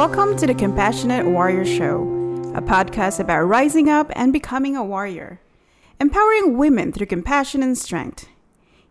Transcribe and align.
Welcome 0.00 0.34
to 0.38 0.46
the 0.46 0.54
Compassionate 0.54 1.26
Warrior 1.26 1.66
Show, 1.66 2.04
a 2.54 2.62
podcast 2.62 3.20
about 3.20 3.42
rising 3.42 3.90
up 3.90 4.10
and 4.16 4.32
becoming 4.32 4.74
a 4.74 4.82
warrior, 4.82 5.42
empowering 6.00 6.56
women 6.56 6.90
through 6.90 7.04
compassion 7.04 7.62
and 7.62 7.76
strength. 7.76 8.26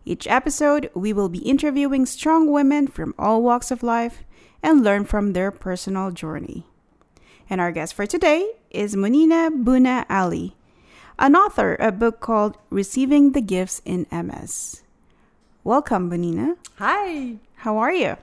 Each 0.04 0.28
episode, 0.28 0.88
we 0.94 1.12
will 1.12 1.28
be 1.28 1.40
interviewing 1.40 2.06
strong 2.06 2.48
women 2.52 2.86
from 2.86 3.16
all 3.18 3.42
walks 3.42 3.72
of 3.72 3.82
life 3.82 4.22
and 4.62 4.84
learn 4.84 5.04
from 5.04 5.32
their 5.32 5.50
personal 5.50 6.12
journey. 6.12 6.64
And 7.50 7.60
our 7.60 7.72
guest 7.72 7.94
for 7.94 8.06
today 8.06 8.48
is 8.70 8.94
Mounina 8.94 9.50
Bouna 9.50 10.06
Aly, 10.08 10.54
an 11.18 11.34
author 11.34 11.74
of 11.74 11.88
a 11.88 11.98
book 11.98 12.20
called 12.20 12.56
Receiving 12.70 13.32
the 13.32 13.40
Gifts 13.40 13.82
in 13.84 14.06
MS. 14.12 14.84
Welcome, 15.64 16.08
Mounina. 16.08 16.56
Hi, 16.76 17.38
How 17.56 17.78
are 17.78 17.92
you? 17.92 18.16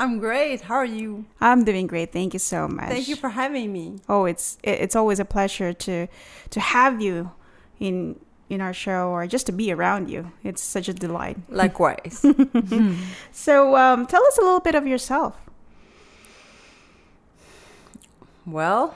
I'm 0.00 0.18
great. 0.18 0.62
How 0.62 0.74
are 0.74 0.84
you? 0.84 1.24
I'm 1.40 1.64
doing 1.64 1.86
great. 1.86 2.12
Thank 2.12 2.32
you 2.32 2.38
so 2.40 2.66
much. 2.68 2.88
Thank 2.88 3.08
you 3.08 3.16
for 3.16 3.28
having 3.30 3.72
me. 3.72 3.98
Oh, 4.08 4.24
it's 4.24 4.58
it- 4.62 4.80
it's 4.80 4.96
always 4.96 5.20
a 5.20 5.24
pleasure 5.24 5.72
to 5.72 6.06
to 6.50 6.60
have 6.60 7.00
you 7.00 7.30
in 7.78 8.18
in 8.50 8.60
our 8.60 8.72
show 8.74 9.08
or 9.08 9.26
just 9.26 9.46
to 9.46 9.52
be 9.52 9.72
around 9.72 10.10
you. 10.10 10.30
It's 10.42 10.62
such 10.62 10.88
a 10.88 10.92
delight. 10.94 11.36
Likewise. 11.48 12.24
So, 13.32 13.74
um, 13.76 14.06
tell 14.06 14.24
us 14.26 14.38
a 14.38 14.42
little 14.42 14.60
bit 14.60 14.74
of 14.74 14.86
yourself. 14.86 15.34
well, 18.46 18.94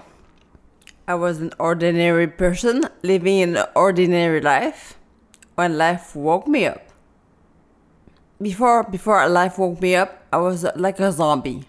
I 1.07 1.15
was 1.15 1.41
an 1.41 1.53
ordinary 1.59 2.27
person 2.27 2.85
living 3.03 3.41
an 3.43 3.65
ordinary 3.75 4.41
life 4.43 4.99
when 5.55 5.79
life 5.79 6.15
woke 6.15 6.47
me 6.47 6.67
up. 6.67 6.83
Before 8.41 8.85
before 8.85 9.29
life 9.29 9.59
woke 9.59 9.81
me 9.81 9.97
up, 9.97 10.23
I 10.33 10.37
was 10.39 10.65
like 10.77 11.01
a 11.01 11.11
zombie. 11.11 11.69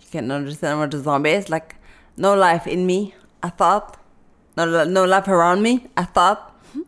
You 0.00 0.08
can 0.10 0.30
understand 0.30 0.78
what 0.78 0.92
a 0.92 1.00
zombie 1.00 1.30
is 1.30 1.48
like. 1.48 1.76
No 2.16 2.34
life 2.34 2.66
in 2.66 2.84
me. 2.86 3.14
I 3.42 3.48
thought. 3.50 3.96
No, 4.56 4.84
no 4.84 5.04
life 5.04 5.28
around 5.28 5.62
me. 5.62 5.86
I 5.96 6.04
thought. 6.04 6.46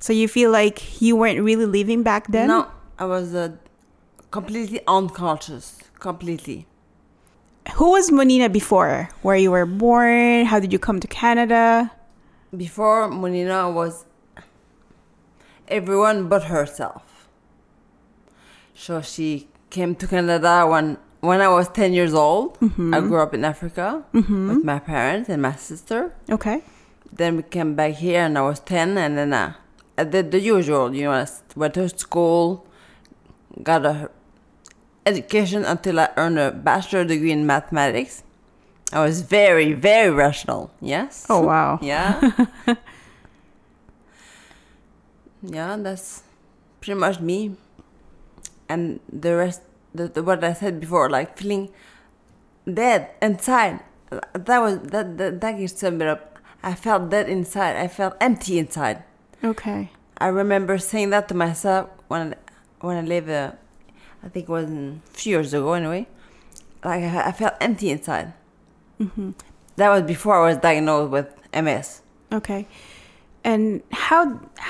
So 0.00 0.12
you 0.12 0.28
feel 0.28 0.50
like 0.50 1.02
you 1.02 1.16
weren't 1.16 1.40
really 1.42 1.66
living 1.66 2.02
back 2.04 2.28
then? 2.28 2.46
No, 2.48 2.68
I 2.98 3.04
was 3.04 3.34
uh, 3.34 3.50
completely 4.30 4.80
unconscious. 4.86 5.78
Completely. 5.98 6.66
Who 7.74 7.90
was 7.90 8.08
Mounina 8.10 8.50
before? 8.50 9.08
Where 9.22 9.36
you 9.36 9.50
were 9.50 9.66
born? 9.66 10.46
How 10.46 10.60
did 10.60 10.72
you 10.72 10.78
come 10.78 11.00
to 11.00 11.08
Canada? 11.08 11.90
Before 12.56 13.08
Mounina 13.10 13.74
was 13.74 14.04
everyone 15.68 16.28
but 16.28 16.44
herself. 16.44 17.28
So 18.74 19.00
she 19.02 19.48
came 19.70 19.94
to 19.96 20.06
Canada 20.06 20.66
when 20.66 20.98
when 21.20 21.40
I 21.40 21.48
was 21.48 21.68
ten 21.68 21.92
years 21.92 22.14
old. 22.14 22.58
I 22.62 23.00
grew 23.00 23.20
up 23.20 23.34
in 23.34 23.44
Africa 23.44 24.04
with 24.12 24.64
my 24.64 24.78
parents 24.78 25.28
and 25.28 25.42
my 25.42 25.54
sister. 25.56 26.12
Okay. 26.30 26.62
Then 27.12 27.36
we 27.36 27.42
came 27.42 27.74
back 27.74 27.94
here 27.94 28.20
and 28.22 28.36
I 28.38 28.42
was 28.42 28.60
ten, 28.60 28.98
and 28.98 29.16
then 29.18 29.32
uh, 29.32 29.54
I 29.96 30.04
did 30.04 30.30
the 30.30 30.40
usual. 30.40 30.94
You 30.94 31.04
know, 31.04 31.12
I 31.12 31.26
went 31.56 31.74
to 31.74 31.88
school, 31.88 32.66
got 33.62 33.84
a 33.84 34.10
education 35.06 35.64
until 35.64 35.98
I 36.00 36.10
earned 36.16 36.38
a 36.38 36.52
bachelor 36.52 37.04
degree 37.04 37.32
in 37.32 37.46
mathematics. 37.46 38.22
I 38.92 39.00
was 39.04 39.22
very, 39.22 39.72
very 39.72 40.10
rational. 40.10 40.70
Yes. 40.80 41.26
Oh 41.28 41.40
wow. 41.40 41.78
Yeah. 41.82 42.30
yeah, 45.42 45.76
that's 45.78 46.22
pretty 46.80 46.98
much 46.98 47.20
me. 47.20 47.56
And 48.68 49.00
the 49.10 49.36
rest, 49.36 49.62
the, 49.94 50.08
the 50.08 50.22
what 50.22 50.44
I 50.44 50.52
said 50.52 50.80
before, 50.80 51.08
like 51.08 51.36
feeling 51.38 51.70
dead 52.72 53.10
inside. 53.22 53.80
That 54.34 54.58
was 54.60 54.78
that 54.90 55.18
that, 55.18 55.40
that 55.40 55.56
can 55.56 55.68
sum 55.68 56.00
it 56.02 56.08
up. 56.08 56.38
I 56.62 56.74
felt 56.74 57.10
dead 57.10 57.28
inside. 57.28 57.76
I 57.76 57.88
felt 57.88 58.16
empty 58.20 58.58
inside. 58.58 59.04
Okay. 59.42 59.90
I 60.18 60.26
remember 60.28 60.78
saying 60.78 61.10
that 61.10 61.28
to 61.28 61.34
myself 61.34 61.88
when 62.08 62.34
when 62.80 62.96
I 62.96 63.02
lived. 63.02 63.30
Uh, 63.30 63.52
I 64.22 64.28
think 64.28 64.48
it 64.48 64.52
was 64.52 64.68
a 64.68 64.98
few 65.12 65.36
years 65.36 65.54
ago, 65.54 65.72
anyway. 65.74 66.06
Like 66.84 67.04
I, 67.04 67.28
I 67.28 67.32
felt 67.32 67.54
empty 67.60 67.90
inside. 67.90 68.32
hmm 68.98 69.30
That 69.76 69.88
was 69.90 70.02
before 70.02 70.34
I 70.42 70.48
was 70.48 70.56
diagnosed 70.58 71.10
with 71.12 71.28
MS. 71.54 72.02
Okay. 72.32 72.66
And 73.48 73.82
how 73.92 74.22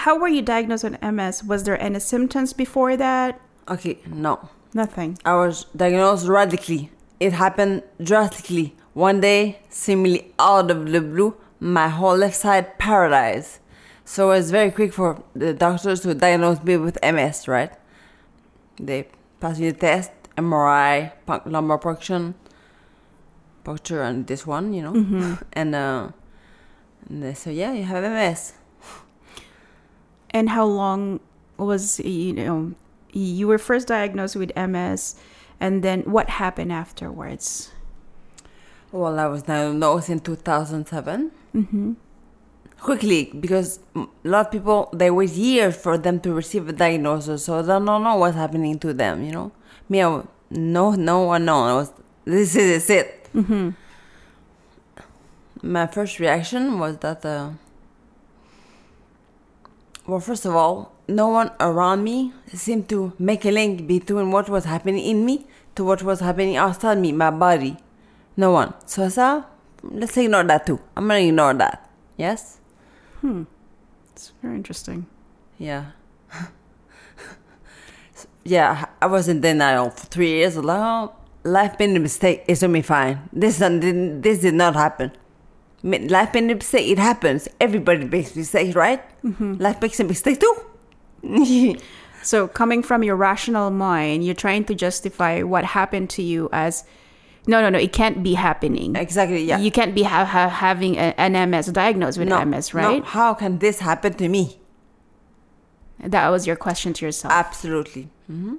how 0.03 0.15
were 0.21 0.29
you 0.37 0.43
diagnosed 0.55 0.85
with 0.85 1.03
MS? 1.03 1.43
Was 1.43 1.65
there 1.65 1.79
any 1.83 1.99
symptoms 1.99 2.53
before 2.53 2.97
that? 2.97 3.41
Okay, 3.75 3.99
no. 4.07 4.49
Nothing. 4.73 5.19
I 5.25 5.35
was 5.35 5.67
diagnosed 5.75 6.29
radically. 6.29 6.83
It 7.19 7.33
happened 7.33 7.83
drastically. 8.11 8.77
One 8.95 9.19
day, 9.21 9.59
seemingly 9.69 10.33
out 10.39 10.71
of 10.71 10.87
the 10.93 11.01
blue, 11.01 11.35
my 11.59 11.89
whole 11.89 12.17
left 12.17 12.37
side 12.37 12.79
paralyzed. 12.79 13.59
So 14.05 14.31
it 14.31 14.37
was 14.37 14.51
very 14.53 14.71
quick 14.71 14.93
for 14.93 15.11
the 15.35 15.53
doctors 15.53 16.01
to 16.03 16.15
diagnose 16.15 16.63
me 16.63 16.77
with 16.77 16.99
MS, 17.03 17.49
right? 17.49 17.73
They 18.79 19.09
passed 19.41 19.59
me 19.61 19.71
the 19.73 19.79
test, 19.79 20.13
MRI, 20.37 21.13
lumbar 21.47 21.79
puncture, 21.79 22.35
puncture, 23.65 24.03
and 24.03 24.27
this 24.27 24.47
one, 24.47 24.73
you 24.73 24.83
know. 24.83 24.93
hmm 24.93 25.35
And, 25.53 25.75
uh, 25.75 26.11
and 27.09 27.23
they 27.25 27.35
said, 27.35 27.55
yeah, 27.55 27.73
you 27.73 27.85
have 27.85 28.05
MS. 28.05 28.53
And 30.31 30.51
how 30.51 30.65
long 30.67 31.21
was 31.57 32.01
you 32.01 32.33
know 32.33 32.73
you 33.13 33.49
were 33.49 33.59
first 33.59 33.89
diagnosed 33.89 34.37
with 34.37 34.55
MS, 34.57 35.17
and 35.61 35.83
then 35.83 36.03
what 36.03 36.29
happened 36.29 36.73
afterwards? 36.73 37.73
Well, 38.93 39.19
I 39.19 39.27
was 39.27 39.43
diagnosed 39.43 40.09
in 40.11 40.21
2007. 40.21 41.31
Mm-hmm. 41.55 41.93
quickly 42.81 43.25
because 43.41 43.81
a 43.97 44.07
lot 44.23 44.47
of 44.47 44.53
people 44.53 44.89
they 44.93 45.11
wait 45.11 45.31
years 45.31 45.75
for 45.77 45.99
them 45.99 46.21
to 46.21 46.33
receive 46.33 46.69
a 46.69 46.73
diagnosis 46.73 47.45
so 47.47 47.61
they 47.63 47.73
don't 47.73 47.85
know 47.87 48.17
what's 48.17 48.37
happening 48.37 48.79
to 48.79 48.93
them 48.93 49.25
you 49.25 49.33
know 49.33 49.51
me 49.89 50.01
I, 50.03 50.23
no 50.51 50.93
no 50.93 51.23
one 51.23 51.45
know 51.47 51.65
I 51.65 51.75
was 51.75 51.93
this 52.25 52.55
is 52.55 52.89
it 52.91 53.15
Mm-hmm. 53.35 53.71
my 55.63 55.87
first 55.87 56.19
reaction 56.19 56.79
was 56.79 56.97
that 56.99 57.25
uh, 57.25 57.51
well 60.09 60.21
first 60.21 60.45
of 60.45 60.57
all 60.57 60.93
no 61.07 61.29
one 61.29 61.51
around 61.61 62.03
me 62.03 62.33
seemed 62.53 62.89
to 62.89 63.13
make 63.19 63.45
a 63.45 63.51
link 63.51 63.87
between 63.87 64.33
what 64.33 64.49
was 64.49 64.65
happening 64.65 65.05
in 65.05 65.25
me 65.25 65.47
to 65.77 65.85
what 65.85 66.03
was 66.03 66.21
happening 66.21 66.57
outside 66.57 66.99
me 66.99 67.13
my 67.13 67.31
body 67.31 67.77
no 68.37 68.51
one 68.51 68.75
so 68.87 69.05
I 69.05 69.09
said 69.09 69.45
let's 69.83 70.17
ignore 70.17 70.43
that 70.43 70.67
too 70.67 70.81
i'm 70.97 71.07
gonna 71.07 71.21
ignore 71.21 71.55
that 71.55 71.89
yes 72.17 72.59
Hmm. 73.21 73.45
It's 74.13 74.33
very 74.43 74.55
interesting. 74.55 75.07
Yeah. 75.59 75.91
yeah, 78.45 78.87
I 79.03 79.07
was 79.07 79.29
in 79.29 79.41
denial 79.41 79.91
for 79.91 80.07
three 80.07 80.31
years. 80.39 80.57
Like, 80.57 80.79
oh, 80.79 81.13
life 81.43 81.77
been 81.79 81.97
a 81.97 82.01
mistake. 82.01 82.45
It's 82.47 82.61
gonna 82.61 82.73
be 82.73 82.83
fine. 82.83 83.29
This 83.33 83.59
didn't. 83.59 84.23
This 84.23 84.41
did 84.41 84.55
not 84.55 84.75
happen. 84.75 85.13
Life 85.83 86.33
been 86.33 86.51
a 86.51 86.55
mistake. 86.57 86.89
It 86.89 86.99
happens. 86.99 87.49
Everybody 87.61 88.05
makes 88.05 88.35
mistakes, 88.35 88.75
right? 88.75 89.01
Mm-hmm. 89.23 89.55
Life 89.55 89.81
makes 89.81 90.01
a 90.01 90.05
mistake 90.05 90.41
too. 90.41 91.77
So 92.21 92.49
coming 92.49 92.83
from 92.83 93.05
your 93.05 93.15
rational 93.15 93.71
mind, 93.71 94.25
you're 94.25 94.35
trying 94.35 94.65
to 94.65 94.75
justify 94.75 95.43
what 95.43 95.65
happened 95.65 96.11
to 96.11 96.23
you 96.23 96.49
as 96.53 96.83
no, 97.47 97.63
no, 97.63 97.71
no. 97.71 97.79
It 97.79 97.93
can't 97.93 98.23
be 98.25 98.35
happening. 98.35 98.97
exactly. 98.97 99.45
Yeah. 99.45 99.59
You 99.59 99.71
can't 99.71 99.95
be 99.95 100.03
ha- 100.03 100.25
ha- 100.25 100.49
having 100.49 100.97
a- 100.97 101.15
an 101.17 101.37
MS 101.49 101.67
diagnosed 101.69 102.19
with 102.19 102.29
no, 102.29 102.45
MS, 102.45 102.75
no, 102.75 102.81
right? 102.81 103.05
how 103.05 103.35
can 103.35 103.61
this 103.61 103.79
happen 103.79 104.15
to 104.15 104.29
me? 104.29 104.59
That 106.01 106.29
was 106.29 106.47
your 106.47 106.57
question 106.57 106.93
to 106.95 107.05
yourself. 107.07 107.33
Absolutely. 107.33 108.09
hmm 108.27 108.57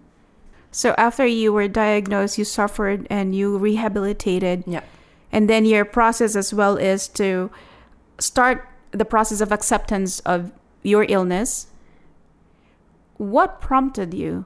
so 0.72 0.94
after 1.00 1.26
you 1.26 1.52
were 1.52 1.68
diagnosed, 1.68 2.38
you 2.38 2.46
suffered 2.46 3.08
and 3.10 3.34
you 3.36 3.58
rehabilitated, 3.58 4.64
Yeah. 4.68 4.82
And 5.32 5.50
then 5.50 5.66
your 5.66 5.86
process 5.86 6.36
as 6.36 6.54
well 6.54 6.78
is 6.78 7.08
to 7.10 7.52
start 8.20 8.68
the 8.92 9.06
process 9.06 9.42
of 9.42 9.52
acceptance 9.52 10.20
of 10.22 10.52
your 10.84 11.06
illness. 11.08 11.68
What 13.18 13.62
prompted 13.62 14.14
you 14.14 14.46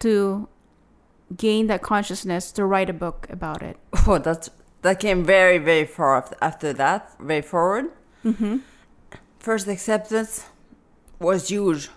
to 0.00 0.48
gain 1.36 1.66
that 1.66 1.82
consciousness 1.82 2.52
to 2.52 2.64
write 2.64 2.88
a 2.88 2.92
book 2.92 3.26
about 3.30 3.62
it? 3.62 3.76
Oh, 4.06 4.18
that's 4.18 4.50
that 4.82 4.98
came 4.98 5.24
very, 5.24 5.58
very 5.58 5.84
far 5.84 6.24
after 6.40 6.72
that. 6.72 7.12
Very 7.20 7.42
forward. 7.42 7.90
Mm-hmm. 8.24 8.58
first 9.38 9.66
acceptance 9.66 10.44
was 11.18 11.48
huge. 11.48 11.88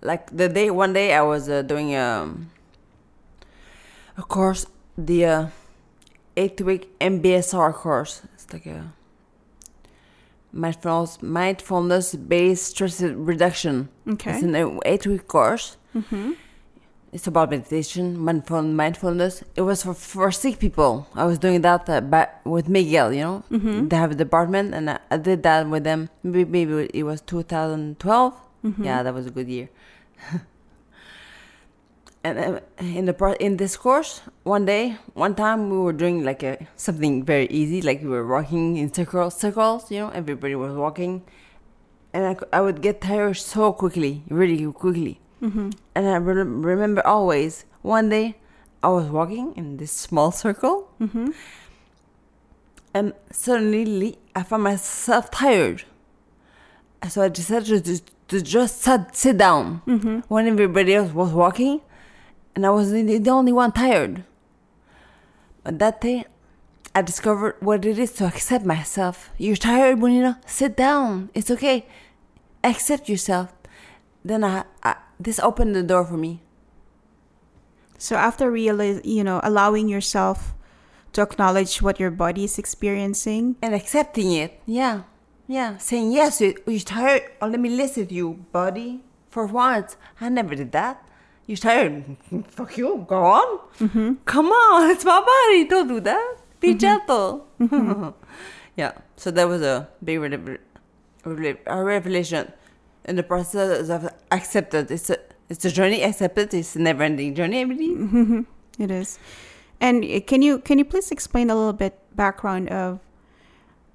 Like 0.00 0.34
the 0.34 0.48
day, 0.48 0.70
one 0.70 0.92
day 0.92 1.14
I 1.14 1.22
was 1.22 1.48
uh, 1.48 1.62
doing 1.62 1.94
um, 1.94 2.50
a 4.16 4.22
course, 4.22 4.66
the 4.96 5.24
uh, 5.24 5.46
eight 6.36 6.60
week 6.60 6.98
MBSR 6.98 7.72
course. 7.74 8.22
It's 8.34 8.52
like 8.52 8.66
a 8.66 8.92
mindfulness 10.52 11.22
mindfulness 11.22 12.14
based 12.14 12.66
stress 12.72 13.00
reduction. 13.02 13.88
Okay. 14.08 14.32
It's 14.32 14.42
an 14.42 14.80
eight 14.84 15.06
week 15.06 15.26
course. 15.26 15.76
mm-hmm. 15.94 16.32
it's 17.12 17.26
about 17.26 17.50
meditation, 17.50 18.18
mindful, 18.18 18.62
mindfulness. 18.62 19.44
It 19.54 19.62
was 19.62 19.82
for, 19.82 19.94
for 19.94 20.32
sick 20.32 20.58
people. 20.58 21.08
I 21.14 21.24
was 21.24 21.38
doing 21.38 21.60
that 21.62 21.88
uh, 21.88 22.00
by, 22.00 22.28
with 22.44 22.68
McGill, 22.68 23.14
you 23.14 23.20
know. 23.20 23.44
Mm-hmm. 23.50 23.88
They 23.88 23.96
have 23.96 24.12
a 24.12 24.14
department, 24.14 24.74
and 24.74 24.88
I, 24.88 24.98
I 25.10 25.18
did 25.18 25.42
that 25.42 25.68
with 25.68 25.84
them. 25.84 26.08
Maybe, 26.22 26.44
maybe 26.44 26.90
it 26.94 27.02
was 27.02 27.20
2012. 27.20 28.34
Mm-hmm. 28.64 28.84
Yeah, 28.84 29.02
that 29.02 29.12
was 29.12 29.26
a 29.26 29.30
good 29.30 29.48
year. 29.48 29.68
and 32.24 32.38
uh, 32.38 32.60
in 32.80 33.04
the 33.06 33.36
in 33.40 33.56
this 33.56 33.76
course, 33.76 34.20
one 34.44 34.64
day, 34.64 34.96
one 35.14 35.34
time, 35.34 35.70
we 35.70 35.78
were 35.78 35.92
doing 35.92 36.24
like 36.24 36.42
a 36.42 36.66
something 36.76 37.24
very 37.24 37.46
easy, 37.46 37.82
like 37.82 38.00
we 38.02 38.08
were 38.08 38.26
walking 38.26 38.76
in 38.76 38.92
circles, 38.94 39.34
circles. 39.36 39.90
You 39.90 40.00
know, 40.00 40.08
everybody 40.10 40.54
was 40.54 40.72
walking, 40.74 41.22
and 42.12 42.24
I, 42.52 42.58
I 42.58 42.60
would 42.60 42.80
get 42.82 43.00
tired 43.00 43.36
so 43.36 43.72
quickly, 43.72 44.22
really 44.28 44.70
quickly. 44.72 45.20
Mm-hmm. 45.42 45.70
And 45.96 46.08
I 46.08 46.16
re- 46.16 46.42
remember 46.44 47.04
always 47.06 47.64
one 47.82 48.08
day 48.08 48.36
I 48.82 48.88
was 48.88 49.06
walking 49.10 49.54
in 49.56 49.76
this 49.78 49.90
small 49.92 50.30
circle, 50.30 50.88
Mm-hmm. 51.00 51.30
and 52.94 53.12
suddenly 53.30 54.18
I 54.34 54.42
found 54.42 54.62
myself 54.62 55.30
tired. 55.30 55.84
So 57.08 57.22
I 57.22 57.28
decided 57.28 57.84
to, 57.84 58.00
to 58.28 58.40
just 58.40 58.80
sit, 58.82 59.00
sit 59.16 59.36
down 59.38 59.82
Mm-hmm. 59.86 60.20
when 60.28 60.46
everybody 60.46 60.94
else 60.94 61.12
was 61.12 61.32
walking, 61.32 61.80
and 62.54 62.66
I 62.66 62.70
was 62.70 62.90
the 62.90 63.30
only 63.30 63.52
one 63.52 63.72
tired. 63.72 64.24
But 65.64 65.78
that 65.78 66.00
day, 66.00 66.24
I 66.94 67.02
discovered 67.02 67.56
what 67.60 67.84
it 67.84 67.98
is 67.98 68.12
to 68.14 68.26
accept 68.26 68.64
myself. 68.66 69.30
You're 69.38 69.56
tired, 69.56 69.98
Mounina? 69.98 70.38
Sit 70.46 70.76
down. 70.76 71.30
It's 71.34 71.50
okay. 71.50 71.86
Accept 72.62 73.08
yourself. 73.08 73.52
Then 74.24 74.44
I, 74.44 74.64
I 74.82 74.96
this 75.18 75.38
opened 75.40 75.74
the 75.74 75.82
door 75.82 76.04
for 76.04 76.16
me. 76.16 76.42
So 77.98 78.16
after 78.16 78.50
realize, 78.50 79.00
you 79.04 79.22
know, 79.24 79.40
allowing 79.42 79.88
yourself 79.88 80.54
to 81.12 81.22
acknowledge 81.22 81.80
what 81.80 82.00
your 82.00 82.10
body 82.10 82.44
is 82.44 82.58
experiencing, 82.58 83.56
and 83.62 83.74
accepting 83.74 84.32
it. 84.32 84.60
Yeah, 84.66 85.02
yeah. 85.46 85.76
Saying 85.78 86.12
yes, 86.12 86.40
you- 86.40 86.56
you're 86.66 86.80
tired. 86.80 87.22
Oh, 87.40 87.46
let 87.46 87.60
me 87.60 87.68
listen 87.68 88.06
to 88.06 88.14
you, 88.14 88.44
buddy. 88.50 89.02
For 89.30 89.46
once, 89.46 89.96
I 90.20 90.28
never 90.28 90.54
did 90.54 90.72
that. 90.72 91.06
You're 91.46 91.56
tired. 91.56 92.04
Fuck 92.48 92.76
you. 92.78 93.04
Go 93.08 93.24
on. 93.24 93.58
mm-hmm. 93.78 94.14
Come 94.24 94.46
on, 94.46 94.90
it's 94.90 95.04
my 95.04 95.20
body. 95.20 95.64
Don't 95.68 95.88
do 95.88 96.00
that. 96.00 96.36
Be 96.60 96.74
gentle. 96.74 97.46
yeah. 98.76 98.92
So 99.16 99.30
that 99.32 99.48
was 99.48 99.62
a 99.62 99.88
big 100.02 100.20
re- 100.20 100.58
re- 101.24 101.58
a 101.66 101.82
revelation 101.82 102.52
in 103.04 103.16
the 103.16 103.22
process 103.24 103.88
of 103.90 104.08
accepted. 104.30 104.90
It's 104.90 105.10
a 105.10 105.18
it's 105.48 105.64
a 105.64 105.70
journey. 105.70 106.02
Accepted. 106.02 106.54
It's 106.54 106.76
a 106.76 106.78
never-ending 106.78 107.34
journey. 107.34 107.60
I 107.60 107.64
believe. 107.64 107.98
Mm-hmm. 107.98 108.40
It 108.78 108.90
is. 108.90 109.18
And 109.80 110.04
uh, 110.04 110.20
can 110.20 110.42
you 110.42 110.60
can 110.60 110.78
you 110.78 110.84
please 110.84 111.10
explain 111.10 111.50
a 111.50 111.56
little 111.56 111.72
bit 111.74 111.98
background 112.14 112.70
of 112.70 113.00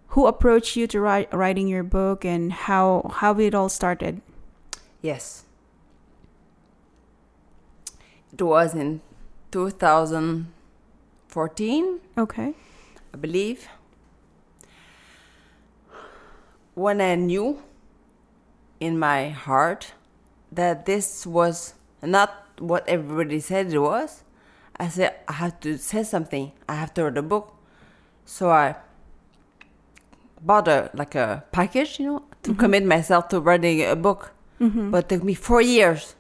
who 0.08 0.28
approached 0.28 0.76
you 0.76 0.88
to 0.88 1.00
write 1.00 1.34
writing 1.34 1.68
your 1.70 1.84
book 1.84 2.26
and 2.26 2.52
how 2.52 3.10
how 3.16 3.40
it 3.40 3.56
all 3.56 3.70
started? 3.70 4.22
Yes. 5.02 5.47
It 8.40 8.44
was 8.44 8.76
in 8.76 9.02
2014, 9.50 12.00
Okay. 12.20 12.54
I 13.14 13.18
believe, 13.18 13.68
when 16.76 17.02
I 17.02 17.16
knew 17.16 17.64
in 18.80 19.00
my 19.00 19.30
heart 19.30 19.94
that 20.52 20.86
this 20.86 21.26
was 21.26 21.74
not 22.04 22.46
what 22.60 22.88
everybody 22.88 23.40
said 23.40 23.74
it 23.74 23.80
was. 23.80 24.22
I 24.80 24.90
said, 24.90 25.16
I 25.28 25.34
have 25.34 25.60
to 25.62 25.80
say 25.80 26.04
something. 26.04 26.52
I 26.70 26.76
have 26.76 26.94
to 26.94 27.06
write 27.06 27.18
a 27.18 27.24
book. 27.24 27.56
So 28.26 28.52
I 28.52 28.76
bought 30.42 30.68
a 30.68 30.92
like 30.94 31.16
a 31.16 31.44
package, 31.52 32.00
you 32.00 32.06
know, 32.06 32.22
to 32.44 32.54
Mhm. 32.54 32.60
commit 32.60 32.86
myself 32.86 33.30
to 33.30 33.40
writing 33.42 33.82
a 33.82 33.96
book. 33.96 34.32
Mm-hmm. 34.62 34.92
But 34.92 35.06
it 35.06 35.10
took 35.10 35.24
me 35.24 35.34
four 35.34 35.60
years 35.62 36.14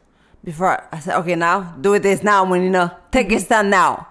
before 0.48 0.82
I 0.94 1.00
said, 1.00 1.18
okay, 1.20 1.36
now 1.36 1.76
do 1.82 1.94
it 1.96 2.04
this 2.04 2.24
now, 2.24 2.46
when 2.46 2.64
you 2.64 2.70
know, 2.70 2.90
take 3.12 3.30
a 3.34 3.40
stand 3.40 3.70
now. 3.70 4.08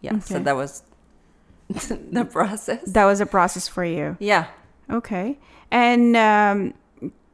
Yeah, 0.00 0.20
so 0.20 0.38
that 0.38 0.54
was 0.54 0.84
the 1.68 2.24
process. 2.30 2.78
that 2.92 3.04
was 3.06 3.20
a 3.20 3.26
process 3.26 3.66
for 3.66 3.84
you. 3.84 4.16
Yeah. 4.20 4.46
Okay. 4.88 5.36
And 5.72 6.16
um, 6.16 6.74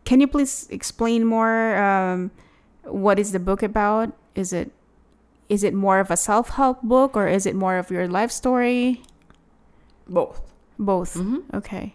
can 0.06 0.22
you 0.22 0.26
please 0.26 0.68
explain 0.70 1.26
more? 1.26 1.76
Um, 1.76 2.30
what 2.84 3.18
is 3.18 3.32
the 3.32 3.38
book 3.38 3.62
about? 3.62 4.16
Is 4.34 4.54
it 4.54 4.72
is 5.50 5.62
it 5.62 5.74
more 5.74 6.00
of 6.00 6.10
a 6.10 6.16
self 6.16 6.56
help 6.56 6.80
book 6.80 7.14
or 7.14 7.28
is 7.28 7.44
it 7.44 7.54
more 7.54 7.76
of 7.76 7.90
your 7.90 8.08
life 8.08 8.30
story? 8.30 9.02
Both. 10.08 10.40
Both. 10.78 11.12
hmm 11.12 11.44
Okay. 11.52 11.92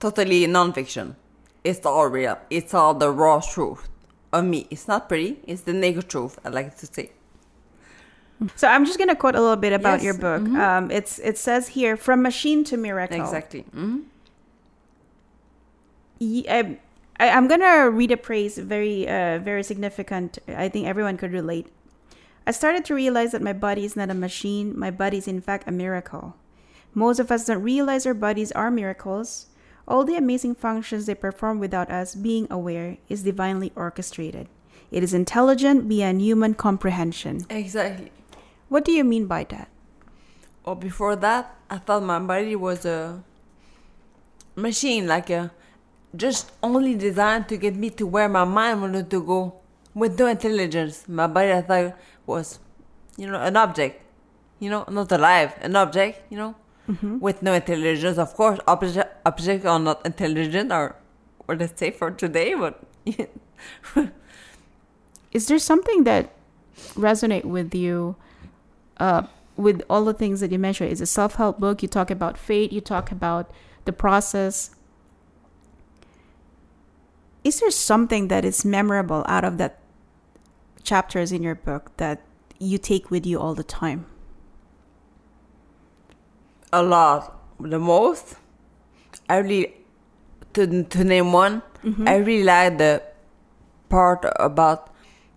Totally 0.00 0.44
nonfiction. 0.48 1.14
It's 1.62 1.86
all 1.86 2.08
real. 2.08 2.36
It's 2.50 2.74
all 2.74 2.94
the 2.94 3.10
raw 3.12 3.38
truth 3.40 3.86
of 4.32 4.44
me. 4.44 4.66
It's 4.70 4.86
not 4.88 5.08
pretty. 5.08 5.38
It's 5.46 5.62
the 5.62 5.72
naked 5.72 6.08
truth. 6.08 6.38
I 6.44 6.48
like 6.50 6.76
to 6.78 6.86
say. 6.86 7.10
So 8.56 8.68
I'm 8.68 8.86
just 8.86 8.98
gonna 8.98 9.14
quote 9.16 9.34
a 9.34 9.40
little 9.40 9.56
bit 9.56 9.72
about 9.74 9.98
Yes, 10.00 10.04
your 10.04 10.14
book. 10.14 10.42
mhm. 10.42 10.56
Um, 10.58 10.90
it's 10.90 11.18
it 11.18 11.36
says 11.36 11.68
here 11.68 11.96
from 11.96 12.22
machine 12.22 12.64
to 12.64 12.76
miracle. 12.76 13.20
Exactly. 13.20 13.62
hmm 13.72 13.98
Ye- 16.18 16.46
I, 16.48 16.78
I, 17.18 17.30
I'm 17.30 17.48
gonna 17.48 17.90
read 17.90 18.10
a 18.10 18.16
praise 18.16 18.58
very 18.58 19.08
uh, 19.08 19.38
very 19.38 19.62
significant. 19.62 20.38
I 20.48 20.68
think 20.68 20.86
everyone 20.86 21.16
could 21.16 21.32
relate. 21.32 21.66
I 22.46 22.52
started 22.52 22.84
to 22.86 22.94
realize 22.94 23.32
that 23.32 23.42
my 23.42 23.52
body 23.52 23.84
is 23.84 23.96
not 23.96 24.10
a 24.10 24.14
machine. 24.14 24.78
My 24.78 24.90
body 24.90 25.18
is 25.18 25.28
in 25.28 25.40
fact 25.40 25.68
a 25.68 25.72
miracle. 25.72 26.36
Most 26.94 27.20
of 27.20 27.30
us 27.30 27.44
don't 27.46 27.62
realize 27.62 28.06
our 28.06 28.14
bodies 28.14 28.52
are 28.52 28.70
miracles. 28.70 29.46
All 29.88 30.04
the 30.04 30.16
amazing 30.16 30.54
functions 30.54 31.06
they 31.06 31.14
perform 31.14 31.58
without 31.58 31.90
us 31.90 32.14
being 32.14 32.46
aware 32.50 32.98
is 33.08 33.22
divinely 33.22 33.72
orchestrated. 33.74 34.48
It 34.90 35.02
is 35.02 35.14
intelligent 35.14 35.88
beyond 35.88 36.20
human 36.20 36.54
comprehension. 36.54 37.46
Exactly. 37.50 38.10
What 38.68 38.84
do 38.84 38.92
you 38.92 39.04
mean 39.04 39.26
by 39.26 39.44
that? 39.50 39.68
Or 40.64 40.76
before 40.76 41.16
that, 41.16 41.56
I 41.68 41.78
thought 41.78 42.02
my 42.02 42.18
body 42.18 42.54
was 42.54 42.84
a 42.84 43.22
machine, 44.54 45.06
like 45.06 45.30
a 45.30 45.50
just 46.14 46.50
only 46.62 46.94
designed 46.94 47.48
to 47.48 47.56
get 47.56 47.74
me 47.76 47.90
to 47.90 48.06
where 48.06 48.28
my 48.28 48.44
mind 48.44 48.82
wanted 48.82 49.10
to 49.10 49.22
go, 49.22 49.54
with 49.94 50.18
no 50.18 50.26
intelligence. 50.26 51.08
My 51.08 51.26
body, 51.26 51.52
I 51.52 51.62
thought, 51.62 51.96
was, 52.26 52.58
you 53.16 53.26
know, 53.28 53.40
an 53.40 53.56
object, 53.56 54.02
you 54.58 54.70
know, 54.70 54.84
not 54.90 55.10
alive, 55.12 55.54
an 55.62 55.76
object, 55.76 56.22
you 56.30 56.36
know, 56.38 56.54
Mm-hmm. 56.88 57.20
with 57.20 57.40
no 57.40 57.52
intelligence. 57.52 58.18
Of 58.18 58.34
course, 58.34 58.58
object 58.66 59.09
objects 59.24 59.66
are 59.66 59.78
not 59.78 60.04
intelligent, 60.04 60.72
or 60.72 60.96
or 61.48 61.56
let's 61.56 61.78
say 61.78 61.90
for 61.90 62.10
today, 62.10 62.54
but 62.54 62.82
Is 65.32 65.46
there 65.46 65.58
something 65.58 66.04
that 66.04 66.32
resonate 66.94 67.44
with 67.44 67.74
you 67.74 68.16
uh, 68.98 69.22
with 69.56 69.82
all 69.88 70.04
the 70.04 70.14
things 70.14 70.40
that 70.40 70.50
you 70.50 70.58
mentioned? 70.58 70.90
It's 70.90 71.00
a 71.00 71.06
self-help 71.06 71.60
book. 71.60 71.82
You 71.82 71.88
talk 71.88 72.10
about 72.10 72.36
fate. 72.36 72.72
You 72.72 72.80
talk 72.80 73.12
about 73.12 73.50
the 73.84 73.92
process. 73.92 74.74
Is 77.44 77.60
there 77.60 77.70
something 77.70 78.28
that 78.28 78.44
is 78.44 78.64
memorable 78.64 79.24
out 79.28 79.44
of 79.44 79.56
that 79.58 79.78
chapters 80.82 81.32
in 81.32 81.42
your 81.42 81.54
book 81.54 81.92
that 81.96 82.22
you 82.58 82.76
take 82.76 83.10
with 83.10 83.24
you 83.24 83.40
all 83.40 83.54
the 83.54 83.64
time? 83.64 84.06
a 86.72 86.82
lot. 86.82 87.36
The 87.58 87.78
most, 87.78 88.36
I 89.30 89.36
really 89.38 89.74
to 90.54 90.82
to 90.82 91.04
name 91.04 91.32
one. 91.32 91.62
Mm-hmm. 91.84 92.08
I 92.08 92.16
really 92.16 92.42
like 92.42 92.78
the 92.78 93.02
part 93.88 94.24
about 94.40 94.90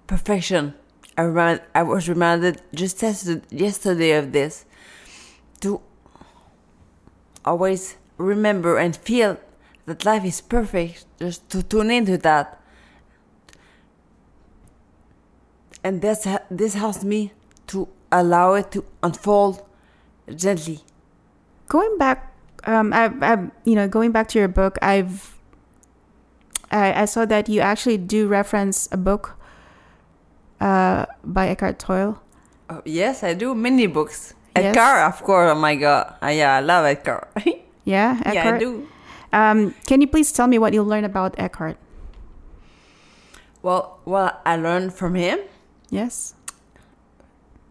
perfection. 0.07 0.73
I 1.15 1.21
remind, 1.21 1.61
I 1.75 1.83
was 1.83 2.09
reminded 2.09 2.61
just 2.73 3.01
yesterday, 3.03 4.13
of 4.13 4.31
this 4.31 4.65
to 5.61 5.79
always 7.45 7.97
remember 8.17 8.77
and 8.77 8.95
feel 8.95 9.37
that 9.85 10.05
life 10.05 10.25
is 10.25 10.41
perfect. 10.41 11.05
Just 11.19 11.47
to 11.51 11.61
tune 11.61 11.91
into 11.91 12.17
that, 12.17 12.59
and 15.83 16.01
this 16.01 16.27
this 16.49 16.73
helps 16.73 17.03
me 17.03 17.31
to 17.67 17.87
allow 18.11 18.55
it 18.55 18.71
to 18.71 18.83
unfold 19.03 19.61
gently. 20.35 20.81
going 21.67 21.97
back 21.97 22.32
um 22.65 22.93
I, 22.93 23.11
I 23.21 23.37
you 23.65 23.75
know 23.75 23.87
going 23.87 24.11
back 24.11 24.27
to 24.29 24.39
your 24.39 24.47
book 24.47 24.77
i've 24.81 25.35
I, 26.71 27.03
I 27.03 27.05
saw 27.05 27.25
that 27.25 27.49
you 27.49 27.61
actually 27.61 27.97
do 27.97 28.27
reference 28.27 28.89
a 28.91 28.97
book 28.97 29.35
uh 30.61 31.05
by 31.23 31.47
eckhart 31.49 31.79
tolle 31.79 32.19
Oh, 32.69 32.81
yes, 32.85 33.23
I 33.23 33.33
do 33.35 33.53
many 33.53 33.87
books. 33.87 34.33
Yes. 34.55 34.71
Edgar, 34.73 35.03
of 35.03 35.21
course. 35.21 35.51
Oh 35.51 35.59
my 35.59 35.75
god, 35.75 36.15
uh, 36.23 36.27
yeah, 36.31 36.55
I 36.55 36.61
love 36.61 36.85
Edgar. 36.85 37.27
yeah 37.83 38.21
eckhart 38.23 38.35
yeah, 38.35 38.55
I 38.55 38.57
do. 38.57 38.87
um 39.33 39.75
can 39.85 39.99
you 39.99 40.07
please 40.07 40.31
tell 40.31 40.47
me 40.47 40.57
what 40.57 40.71
you 40.73 40.81
learned 40.81 41.05
about 41.05 41.35
eckhart 41.37 41.75
Well, 43.61 43.99
what 44.05 44.41
I 44.45 44.55
learned 44.55 44.93
from 44.93 45.15
him, 45.15 45.39
yes 45.89 46.33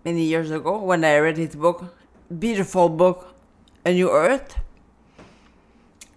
many 0.04 0.24
years 0.24 0.50
ago 0.50 0.82
when 0.82 1.04
I 1.04 1.16
read 1.18 1.36
his 1.38 1.54
book, 1.56 1.94
beautiful 2.28 2.88
book, 2.88 3.34
A 3.86 3.92
New 3.92 4.10
Earth. 4.10 4.56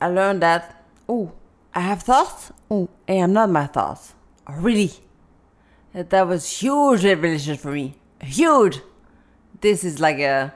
I 0.02 0.08
learned 0.10 0.42
that, 0.42 0.84
oh, 1.08 1.32
I 1.74 1.80
have 1.82 2.04
thoughts. 2.04 2.52
Oh, 2.70 2.90
I 3.08 3.14
am 3.14 3.34
not 3.34 3.50
my 3.50 3.66
thoughts. 3.68 4.14
Oh, 4.48 4.54
really? 4.56 4.92
That, 5.94 6.10
that 6.10 6.28
was 6.28 6.48
huge 6.60 7.04
revelation 7.06 7.58
for 7.58 7.72
me. 7.72 7.96
Huge. 8.22 8.80
This 9.62 9.84
is 9.84 10.00
like 10.00 10.20
a 10.20 10.54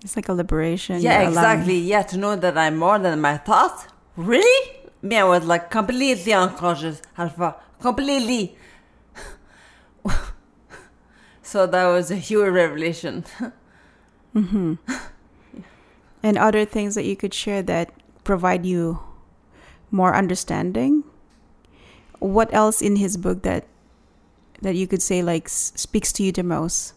It's 0.03 0.15
like 0.15 0.29
a 0.29 0.33
liberation. 0.33 1.01
yeah, 1.01 1.21
allowing- 1.21 1.29
exactly. 1.29 1.77
Yeah, 1.79 2.03
to 2.03 2.17
know 2.17 2.35
that 2.35 2.57
I'm 2.57 2.77
more 2.77 2.99
than 2.99 3.19
my 3.21 3.37
thoughts. 3.37 3.87
Really? 4.15 4.71
Me, 5.01 5.17
I 5.17 5.23
was 5.23 5.43
like 5.45 5.69
completely 5.71 6.33
unconscious, 6.33 7.01
Alpha. 7.17 7.55
Completely. 7.81 8.55
so 11.45 11.65
that 11.67 11.85
was 11.85 12.11
a 12.11 12.15
huge 12.17 12.49
revelation. 12.51 13.23
Mm-hmm. 14.35 14.73
And 16.21 16.37
other 16.37 16.65
things 16.65 16.95
that 16.95 17.05
you 17.05 17.15
could 17.15 17.33
share 17.33 17.63
that 17.63 17.93
provide 18.25 18.65
you 18.65 18.99
more 19.91 20.13
understanding. 20.13 21.05
What 22.19 22.53
else 22.53 22.81
in 22.81 22.97
his 22.97 23.15
book 23.15 23.43
that 23.43 23.63
that 24.61 24.75
you 24.75 24.87
could 24.87 25.01
say 25.01 25.23
like 25.23 25.45
s- 25.45 25.71
speaks 25.77 26.11
to 26.19 26.23
you 26.23 26.33
the 26.33 26.43
most? 26.43 26.95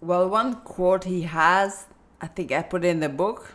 Well, 0.00 0.28
one 0.28 0.62
quote 0.62 1.02
he 1.02 1.22
has, 1.22 1.86
I 2.20 2.28
think 2.28 2.52
I 2.52 2.62
put 2.62 2.84
in 2.84 3.00
the 3.00 3.08
book 3.08 3.54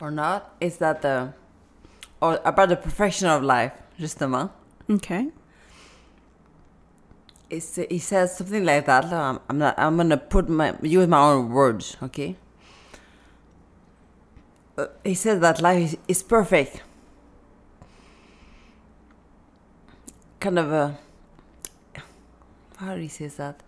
or 0.00 0.12
not, 0.12 0.54
is 0.60 0.76
that 0.76 1.02
the 1.02 1.32
or 2.20 2.38
about 2.44 2.68
the 2.68 2.76
perfection 2.76 3.26
of 3.26 3.42
life, 3.42 3.72
justement. 3.98 4.52
Okay. 4.88 5.32
It's, 7.54 7.76
he 7.76 7.98
says 7.98 8.36
something 8.36 8.64
like 8.64 8.86
that. 8.86 9.12
Um, 9.12 9.40
I'm 9.48 9.58
not. 9.58 9.78
I'm 9.78 9.96
gonna 9.96 10.16
put 10.16 10.48
my 10.48 10.74
use 10.82 11.06
my 11.06 11.20
own 11.20 11.50
words. 11.50 11.96
Okay. 12.02 12.36
Uh, 14.76 14.86
he 15.04 15.14
says 15.14 15.38
that 15.40 15.60
life 15.60 15.82
is, 15.84 15.96
is 16.08 16.22
perfect. 16.22 16.82
Kind 20.40 20.58
of 20.58 20.72
a. 20.72 20.98
How 22.76 22.96
he 22.96 23.06
says 23.06 23.36
that? 23.36 23.62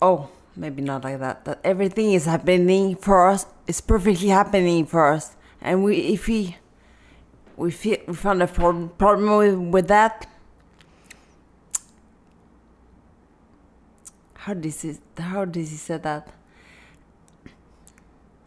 Oh, 0.00 0.30
maybe 0.54 0.80
not 0.80 1.02
like 1.02 1.18
that. 1.18 1.44
That 1.44 1.58
everything 1.64 2.12
is 2.12 2.26
happening 2.26 2.94
for 2.94 3.28
us. 3.28 3.46
It's 3.66 3.80
perfectly 3.80 4.28
happening 4.28 4.86
for 4.86 5.12
us, 5.12 5.34
and 5.60 5.82
we 5.82 5.96
if 6.14 6.28
we 6.28 6.56
we 7.56 7.72
feel 7.72 7.98
we 8.06 8.14
found 8.14 8.42
a 8.42 8.46
problem 8.46 8.90
problem 8.90 9.36
with, 9.36 9.54
with 9.74 9.88
that 9.88 10.28
How 14.44 14.52
does 14.52 14.82
he 14.82 14.98
how 15.16 15.46
does 15.46 15.70
he 15.70 15.76
say 15.78 15.96
that? 15.96 16.28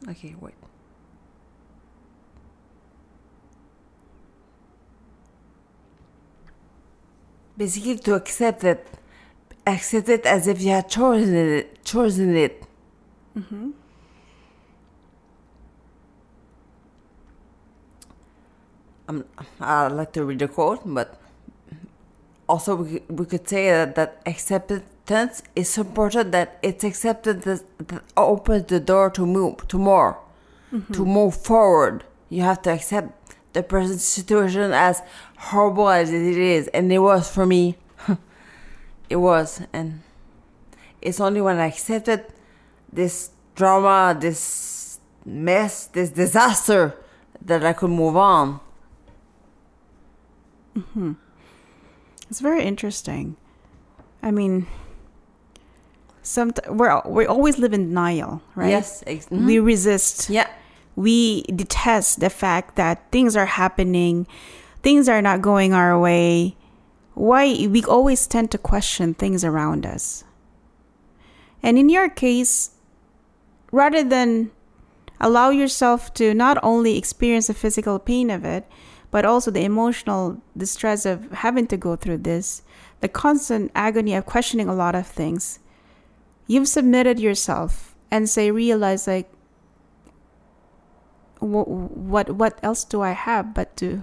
Okay, 0.07 0.35
wait. 0.39 0.53
Basically, 7.57 7.97
to 7.97 8.13
accept 8.13 8.63
it, 8.63 8.85
accept 9.65 10.09
it 10.09 10.27
as 10.27 10.47
if 10.47 10.61
you 10.61 10.69
had 10.69 10.87
chosen 10.87 11.35
it, 11.35 11.83
chosen 11.83 12.35
it. 12.35 12.63
Um, 19.07 19.25
I 19.59 19.87
like 19.87 20.11
to 20.13 20.23
read 20.25 20.37
the 20.37 20.47
quote, 20.47 20.81
but 20.85 21.19
also 22.47 22.75
we, 22.75 23.01
we 23.09 23.25
could 23.25 23.49
say 23.49 23.71
that, 23.71 23.95
that 23.95 24.21
acceptance 24.27 24.83
is 25.55 25.69
so 25.69 25.81
important 25.81 26.31
that 26.31 26.59
it's 26.61 26.83
accepted 26.83 27.43
that, 27.43 27.63
that 27.87 28.03
opens 28.15 28.65
the 28.65 28.79
door 28.79 29.09
to 29.11 29.25
move 29.25 29.67
to 29.67 29.77
more 29.77 30.19
mm-hmm. 30.71 30.93
to 30.93 31.05
move 31.05 31.35
forward. 31.35 32.03
You 32.29 32.41
have 32.41 32.61
to 32.63 32.71
accept 32.71 33.35
the 33.53 33.63
present 33.63 34.01
situation 34.01 34.71
as 34.73 35.01
horrible 35.37 35.89
as 35.89 36.11
it 36.11 36.37
is 36.37 36.67
and 36.69 36.91
it 36.91 36.99
was 36.99 37.31
for 37.31 37.45
me. 37.45 37.77
It 39.09 39.15
was 39.15 39.61
and 39.71 40.01
it's 41.01 41.21
only 41.21 41.39
when 41.39 41.59
i 41.59 41.67
accepted 41.67 42.25
this 42.91 43.29
drama 43.55 44.17
this 44.19 44.99
mess 45.23 45.85
this 45.85 46.09
disaster 46.09 46.93
that 47.41 47.63
i 47.63 47.71
could 47.71 47.89
move 47.89 48.17
on. 48.17 48.59
Mm-hmm. 50.75 51.13
It's 52.29 52.41
very 52.41 52.63
interesting. 52.63 53.37
I 54.21 54.31
mean, 54.31 54.67
some 56.27 56.51
we're 56.69 57.01
we 57.05 57.25
always 57.25 57.57
live 57.57 57.73
in 57.73 57.87
denial, 57.87 58.41
right? 58.55 58.69
yes 58.69 59.03
ex- 59.07 59.25
mm-hmm. 59.25 59.45
We 59.47 59.59
resist. 59.59 60.29
yeah 60.29 60.49
We 60.95 61.43
detest 61.43 62.19
the 62.19 62.29
fact 62.29 62.75
that 62.75 63.05
things 63.11 63.37
are 63.37 63.45
happening, 63.45 64.27
things 64.81 65.07
are 65.07 65.21
not 65.21 65.41
going 65.41 65.73
our 65.73 65.97
way. 65.99 66.57
Why 67.13 67.67
we 67.69 67.83
always 67.85 68.27
tend 68.27 68.51
to 68.51 68.57
question 68.57 69.13
things 69.13 69.43
around 69.45 69.85
us. 69.85 70.23
And 71.63 71.77
in 71.77 71.89
your 71.89 72.09
case, 72.09 72.71
rather 73.71 74.03
than 74.03 74.51
allow 75.19 75.49
yourself 75.49 76.13
to 76.13 76.33
not 76.33 76.57
only 76.61 76.97
experience 76.97 77.47
the 77.47 77.53
physical 77.53 77.97
pain 77.99 78.29
of 78.29 78.45
it, 78.45 78.65
but 79.09 79.25
also 79.25 79.49
the 79.49 79.63
emotional 79.63 80.41
distress 80.55 81.05
of 81.05 81.31
having 81.31 81.65
to 81.67 81.77
go 81.77 81.95
through 81.95 82.19
this, 82.19 82.61
the 83.01 83.07
constant 83.07 83.71
agony 83.73 84.13
of 84.13 84.25
questioning 84.25 84.67
a 84.67 84.75
lot 84.75 84.95
of 84.95 85.07
things, 85.07 85.59
you've 86.47 86.67
submitted 86.67 87.19
yourself 87.19 87.95
and 88.09 88.29
say, 88.29 88.51
realize 88.51 89.07
like, 89.07 89.29
what 91.39 91.67
what 91.69 92.31
what 92.31 92.57
else 92.63 92.83
do 92.83 93.01
I 93.03 93.11
have 93.11 93.53
but 93.53 93.77
to 93.77 94.01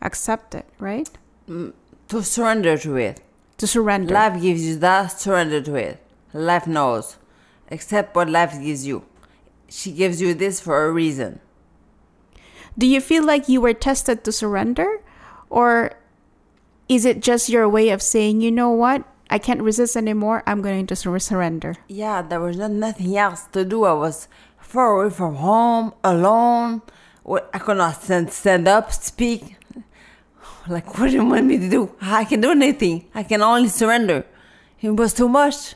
accept 0.00 0.54
it, 0.54 0.66
right? 0.78 1.10
Mm, 1.48 1.72
to 2.08 2.22
surrender 2.22 2.78
to 2.78 2.96
it 2.96 3.20
To 3.58 3.66
surrender. 3.66 4.14
Life 4.14 4.40
gives 4.40 4.64
you 4.64 4.76
that, 4.80 5.20
surrender 5.20 5.60
to 5.60 5.74
it. 5.74 6.00
Life 6.32 6.66
knows. 6.66 7.18
Accept 7.70 8.16
what 8.16 8.30
life 8.30 8.56
gives 8.56 8.86
you. 8.86 9.04
She 9.68 9.92
gives 9.92 10.22
you 10.22 10.32
this 10.32 10.60
for 10.64 10.86
a 10.86 10.92
reason. 10.92 11.40
Do 12.78 12.86
you 12.86 13.02
feel 13.02 13.22
like 13.22 13.52
you 13.52 13.60
were 13.60 13.74
tested 13.74 14.24
to 14.24 14.32
surrender? 14.32 15.04
Or 15.50 15.92
is 16.88 17.04
it 17.04 17.20
just 17.20 17.50
your 17.52 17.68
way 17.68 17.90
of 17.90 18.00
saying, 18.00 18.40
you 18.40 18.50
know 18.50 18.70
what? 18.70 19.04
I 19.30 19.38
can't 19.38 19.62
resist 19.62 19.96
anymore. 19.96 20.42
I'm 20.46 20.60
going 20.60 20.86
to 20.88 20.96
surrender. 20.96 21.76
Yeah, 21.88 22.20
there 22.20 22.40
was 22.40 22.56
nothing 22.56 23.16
else 23.16 23.44
to 23.52 23.64
do. 23.64 23.84
I 23.84 23.92
was 23.92 24.26
far 24.58 25.00
away 25.00 25.10
from 25.10 25.36
home, 25.36 25.94
alone. 26.02 26.82
I 27.54 27.58
could 27.58 27.76
not 27.76 28.02
stand, 28.02 28.32
stand 28.32 28.66
up, 28.68 28.92
speak. 28.92 29.56
Like, 30.68 30.98
what 30.98 31.06
do 31.10 31.14
you 31.16 31.24
want 31.24 31.46
me 31.46 31.58
to 31.58 31.70
do? 31.70 31.94
I 32.02 32.24
can 32.24 32.40
do 32.42 32.50
anything. 32.50 33.08
I 33.14 33.22
can 33.22 33.40
only 33.40 33.68
surrender. 33.68 34.26
It 34.80 34.90
was 34.90 35.14
too 35.14 35.28
much. 35.28 35.74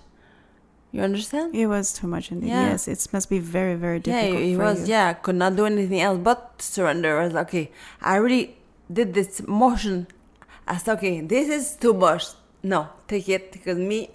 You 0.92 1.00
understand? 1.02 1.54
It 1.54 1.66
was 1.66 1.92
too 1.92 2.06
much 2.06 2.30
indeed. 2.30 2.49
Yeah. 2.49 2.70
Yes, 2.70 2.87
it 2.87 3.08
must 3.12 3.28
be 3.30 3.38
very, 3.38 3.75
very 3.76 3.99
difficult. 3.99 4.40
Yeah, 4.42 4.46
it 4.54 4.56
was. 4.58 4.80
you. 4.80 4.94
Yeah, 4.94 5.08
I 5.08 5.14
could 5.14 5.34
not 5.37 5.56
do 5.56 5.64
anything 5.64 6.00
else 6.00 6.20
but 6.23 6.61
surrender. 6.61 7.18
I 7.18 7.25
was 7.25 7.32
like, 7.32 7.49
okay, 7.49 7.70
I 8.00 8.16
really 8.16 8.56
did 8.92 9.14
this 9.14 9.42
motion. 9.49 10.06
I 10.68 10.76
said, 10.76 10.99
okay, 10.99 11.20
this 11.23 11.49
is 11.49 11.76
too 11.76 11.94
much. 11.94 12.26
No, 12.64 12.88
take 13.06 13.28
it 13.28 13.52
because 13.52 13.76
me, 13.78 14.09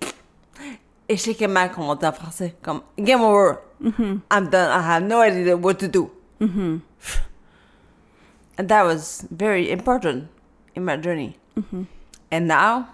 et 1.08 1.48
mal, 1.48 1.70
comme 1.70 1.84
on 1.84 1.96
dit 1.96 2.06
en 2.08 2.12
français, 2.12 2.54
comme 2.64 2.82
game 2.98 3.22
over. 3.22 3.60
I'm 4.32 4.50
done. 4.50 4.72
I 4.72 4.82
have 4.82 5.04
no 5.04 5.22
idea 5.22 5.56
what 5.56 5.78
to 5.80 5.88
do. 5.88 6.10
And 8.58 8.68
that 8.68 8.84
was 8.84 9.26
very 9.30 9.70
important 9.72 10.30
in 10.76 10.84
my 10.84 10.98
journey. 10.98 11.38
And 12.32 12.48
now, 12.48 12.90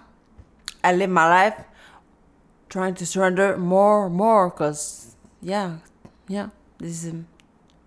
I 0.84 0.92
live 0.92 1.10
my 1.10 1.26
life 1.28 1.64
trying 2.68 2.94
to 2.96 3.06
surrender 3.06 3.56
more, 3.56 4.10
more, 4.10 4.50
cause 4.50 5.16
yeah, 5.40 5.78
yeah, 6.28 6.50
this 6.78 7.04
is 7.04 7.14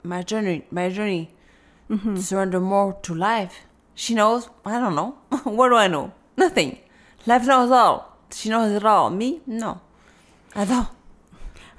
my 0.03 0.23
journey, 0.23 0.65
my 0.71 0.89
journey 0.89 1.29
to 1.89 2.21
surrender 2.21 2.59
more 2.59 2.97
to 3.03 3.13
life. 3.13 3.61
She 3.93 4.15
knows. 4.15 4.49
I 4.65 4.79
don't 4.79 4.95
know. 4.95 5.17
what 5.43 5.69
do 5.69 5.75
I 5.75 5.88
know? 5.88 6.13
Nothing. 6.35 6.79
Life 7.25 7.45
knows 7.45 7.71
all. 7.71 8.17
She 8.31 8.49
knows 8.49 8.71
it 8.71 8.85
all. 8.85 9.09
Me, 9.09 9.41
no. 9.45 9.81
I 10.55 10.65
don't. 10.65 10.88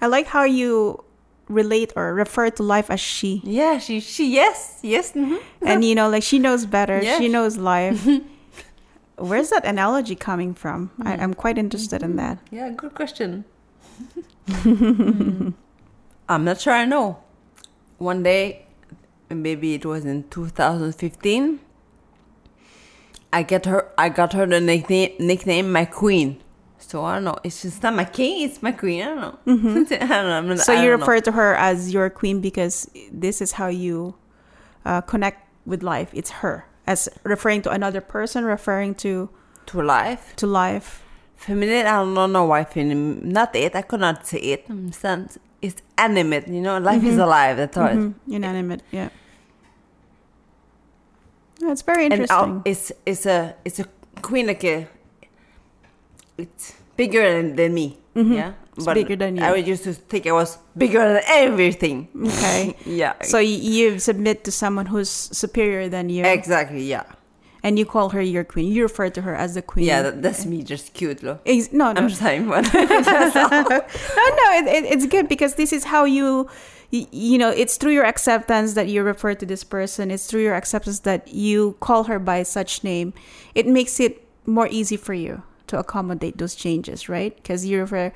I 0.01 0.07
like 0.07 0.27
how 0.27 0.45
you 0.45 1.05
relate 1.49 1.93
or 1.97 2.15
refer 2.15 2.51
to 2.51 2.63
life 2.63 2.91
as 2.91 3.01
she. 3.01 3.41
Yeah, 3.45 3.79
she, 3.79 4.01
she, 4.01 4.33
yes, 4.33 4.79
yes. 4.83 5.13
hmm 5.13 5.37
And 5.63 5.85
you 5.85 5.95
know, 5.95 6.09
like 6.09 6.23
she 6.23 6.39
knows 6.39 6.65
better. 6.67 7.03
She 7.19 7.29
knows 7.29 7.57
life. 7.57 8.07
Where's 9.19 9.51
that 9.51 9.65
analogy 9.67 10.15
coming 10.17 10.55
from? 10.55 10.91
I, 11.03 11.15
I'm 11.15 11.35
quite 11.35 11.59
interested 11.59 12.03
in 12.03 12.17
that. 12.17 12.39
Yeah, 12.51 12.71
good 12.71 12.95
question. 12.95 13.45
I'm 16.29 16.45
not 16.45 16.61
sure 16.61 16.73
I 16.73 16.85
know. 16.87 17.19
One 17.99 18.23
day, 18.23 18.65
maybe 19.29 19.75
it 19.75 19.85
was 19.85 20.05
in 20.07 20.25
2015. 20.31 21.61
I 23.33 23.43
get 23.43 23.67
her. 23.67 23.89
I 23.97 24.09
got 24.09 24.33
her 24.33 24.47
the 24.47 24.61
nickname, 24.61 25.13
nickname 25.19 25.71
my 25.73 25.85
queen. 25.85 26.43
So 26.79 27.05
I 27.05 27.15
don't 27.15 27.25
know. 27.25 27.37
It's 27.45 27.63
just 27.63 27.83
not 27.83 27.95
my 27.95 28.05
king. 28.05 28.43
It's 28.49 28.63
my 28.63 28.73
queen. 28.73 29.03
I 29.03 29.07
don't 29.07 29.21
know. 29.21 29.37
I 29.47 29.97
don't 29.97 30.09
know. 30.09 30.39
I'm 30.39 30.49
not- 30.49 30.59
So 30.61 30.73
I 30.73 30.83
you 30.83 30.91
don't 30.91 31.01
know. 31.01 31.07
refer 31.07 31.21
to 31.21 31.33
her 31.33 31.55
as 31.55 31.93
your 31.93 32.11
queen 32.11 32.41
because 32.41 32.91
this 33.13 33.41
is 33.41 33.53
how 33.53 33.69
you 33.69 34.15
uh, 34.85 35.01
connect 35.03 35.47
with 35.67 35.83
life. 35.83 36.11
It's 36.13 36.31
her 36.43 36.65
as 36.87 37.09
referring 37.23 37.63
to 37.63 37.71
another 37.71 38.01
person, 38.01 38.45
referring 38.45 38.95
to 38.97 39.29
to 39.67 39.83
life. 39.83 40.35
to 40.37 40.47
life. 40.49 41.05
Feminine. 41.37 41.87
I 41.87 42.03
don't 42.03 42.33
know 42.33 42.45
why 42.47 42.65
feminine. 42.65 43.29
Not 43.29 43.55
it. 43.55 43.77
I 43.77 43.83
could 43.83 44.01
not 44.01 44.27
say 44.27 44.39
it. 44.39 44.65
I'm 44.69 44.91
It's 45.63 45.83
animate. 45.99 46.49
You 46.49 46.61
know, 46.63 46.79
life 46.79 47.05
is 47.05 47.19
alive. 47.19 47.57
That's 47.59 47.77
all. 47.77 47.89
Mhm. 47.89 48.15
Inanimate. 48.29 48.83
Yeah. 48.91 49.11
That's 51.61 51.83
very 51.83 52.07
interesting. 52.07 52.37
uh, 52.37 52.63
it's 52.65 52.93
it's 53.07 53.27
a 53.27 53.55
it's 53.65 53.79
a 53.81 53.87
queen 54.23 54.47
like 54.47 54.65
a 54.65 54.89
it's 56.39 56.75
bigger 56.97 57.23
than, 57.37 57.57
than 57.57 57.75
me 57.75 57.99
yeah 58.15 58.53
It's 58.77 58.87
bigger 58.87 59.17
than 59.17 59.37
you. 59.37 59.43
i 59.45 59.55
used 59.55 59.85
to 59.85 59.93
think 59.95 60.27
i 60.27 60.33
was 60.33 60.59
bigger 60.77 60.99
than 61.15 61.23
everything 61.29 62.09
okay. 62.29 62.75
yeah 62.87 63.15
So 63.23 63.39
you 63.39 63.99
submit 63.99 64.45
to 64.45 64.51
someone 64.53 64.87
who's 64.87 65.09
superior 65.11 65.89
than 65.89 66.09
you, 66.09 66.25
exactly 66.25 66.83
yeah 66.85 67.05
and 67.63 67.79
you 67.79 67.85
call 67.85 68.09
her 68.17 68.23
your 68.23 68.43
queen. 68.43 68.73
You 68.73 68.83
refer 68.85 69.11
to 69.11 69.21
her 69.21 69.35
as 69.37 69.53
the 69.55 69.61
queen. 69.63 69.85
yeah 69.87 70.01
that, 70.03 70.23
that's 70.23 70.47
me 70.47 70.63
just 70.63 70.95
cute 70.95 71.23
look 71.23 71.41
Ex- 71.47 71.73
no, 71.73 71.93
no, 71.93 72.01
i'm 72.01 72.09
just 72.09 72.21
saying 72.21 72.47
what 72.49 72.65
no, 72.75 72.83
no. 74.41 74.47
It, 74.59 74.67
it, 74.77 74.85
it's 74.93 75.07
good 75.07 75.29
because 75.29 75.55
this 75.55 75.73
is 75.73 75.85
how 75.85 76.05
you, 76.05 76.49
you, 76.91 77.07
you 77.13 77.39
know, 77.39 77.51
it's 77.51 77.77
through 77.77 77.93
your 77.93 78.05
acceptance 78.05 78.75
that 78.75 78.89
you 78.89 79.03
refer 79.03 79.35
to 79.35 79.47
this 79.47 79.65
person. 79.65 80.11
It's 80.11 80.27
through 80.27 80.43
your 80.43 80.55
acceptance 80.55 81.01
that 81.01 81.29
you 81.29 81.77
call 81.81 82.05
her 82.05 82.19
by 82.19 82.43
such 82.43 82.83
name. 82.85 83.13
It 83.55 83.67
makes 83.67 84.01
it 84.01 84.27
more 84.47 84.69
easy 84.71 84.97
for 84.97 85.15
you 85.15 85.43
to 85.69 85.79
accommodate 85.79 86.39
those 86.39 86.55
changes, 86.55 87.09
right? 87.09 87.35
Because 87.37 87.65
you 87.67 87.79
refer, 87.81 88.13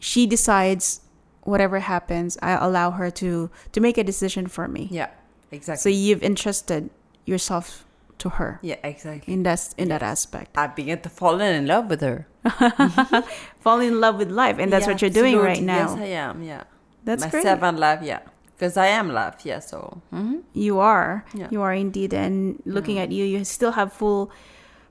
she 0.00 0.26
decides 0.26 1.00
whatever 1.42 1.78
happens. 1.80 2.36
I 2.42 2.52
allow 2.52 2.90
her 2.92 3.10
to 3.22 3.50
to 3.72 3.80
make 3.80 3.96
a 3.98 4.04
decision 4.04 4.46
for 4.46 4.68
me. 4.68 4.88
yeah 4.90 5.08
exactly 5.52 5.80
So 5.80 5.88
you've 5.88 6.22
entrusted 6.22 6.90
yourself 7.24 7.84
to 8.18 8.28
her 8.30 8.58
yeah 8.62 8.76
exactly 8.82 9.32
in 9.34 9.42
that 9.44 9.74
in 9.78 9.88
that 9.88 10.02
aspect. 10.02 10.56
i 10.58 10.66
began 10.66 10.98
to 11.02 11.08
fall 11.08 11.38
in 11.40 11.66
love 11.66 11.86
with 11.90 12.00
her 12.00 12.26
Fall 13.60 13.80
in 13.80 14.00
love 14.00 14.16
with 14.18 14.30
life, 14.30 14.58
and 14.58 14.72
that's 14.72 14.86
Yeah, 14.86 14.92
what 14.92 15.02
you're 15.02 15.10
doing 15.10 15.36
right 15.36 15.62
now. 15.62 15.94
yes 15.94 15.98
i 15.98 16.04
am 16.26 16.42
yeah 16.42 16.64
That's 17.06 17.24
great. 17.24 17.44
myself 17.44 17.62
and 17.62 17.78
love 17.80 18.02
yeah 18.02 18.20
because 18.52 18.76
i 18.76 18.86
am 18.86 19.08
love 19.14 19.34
yeah 19.44 19.60
so 19.60 20.02
mhm. 20.12 20.42
You 20.52 20.80
are. 20.80 21.24
Yeah. 21.34 21.48
You 21.52 21.60
are 21.62 21.72
indeed. 21.74 22.12
And 22.14 22.60
looking 22.64 22.98
at 22.98 23.12
you, 23.12 23.24
you 23.24 23.44
still 23.44 23.72
have 23.72 23.92
full 23.92 24.30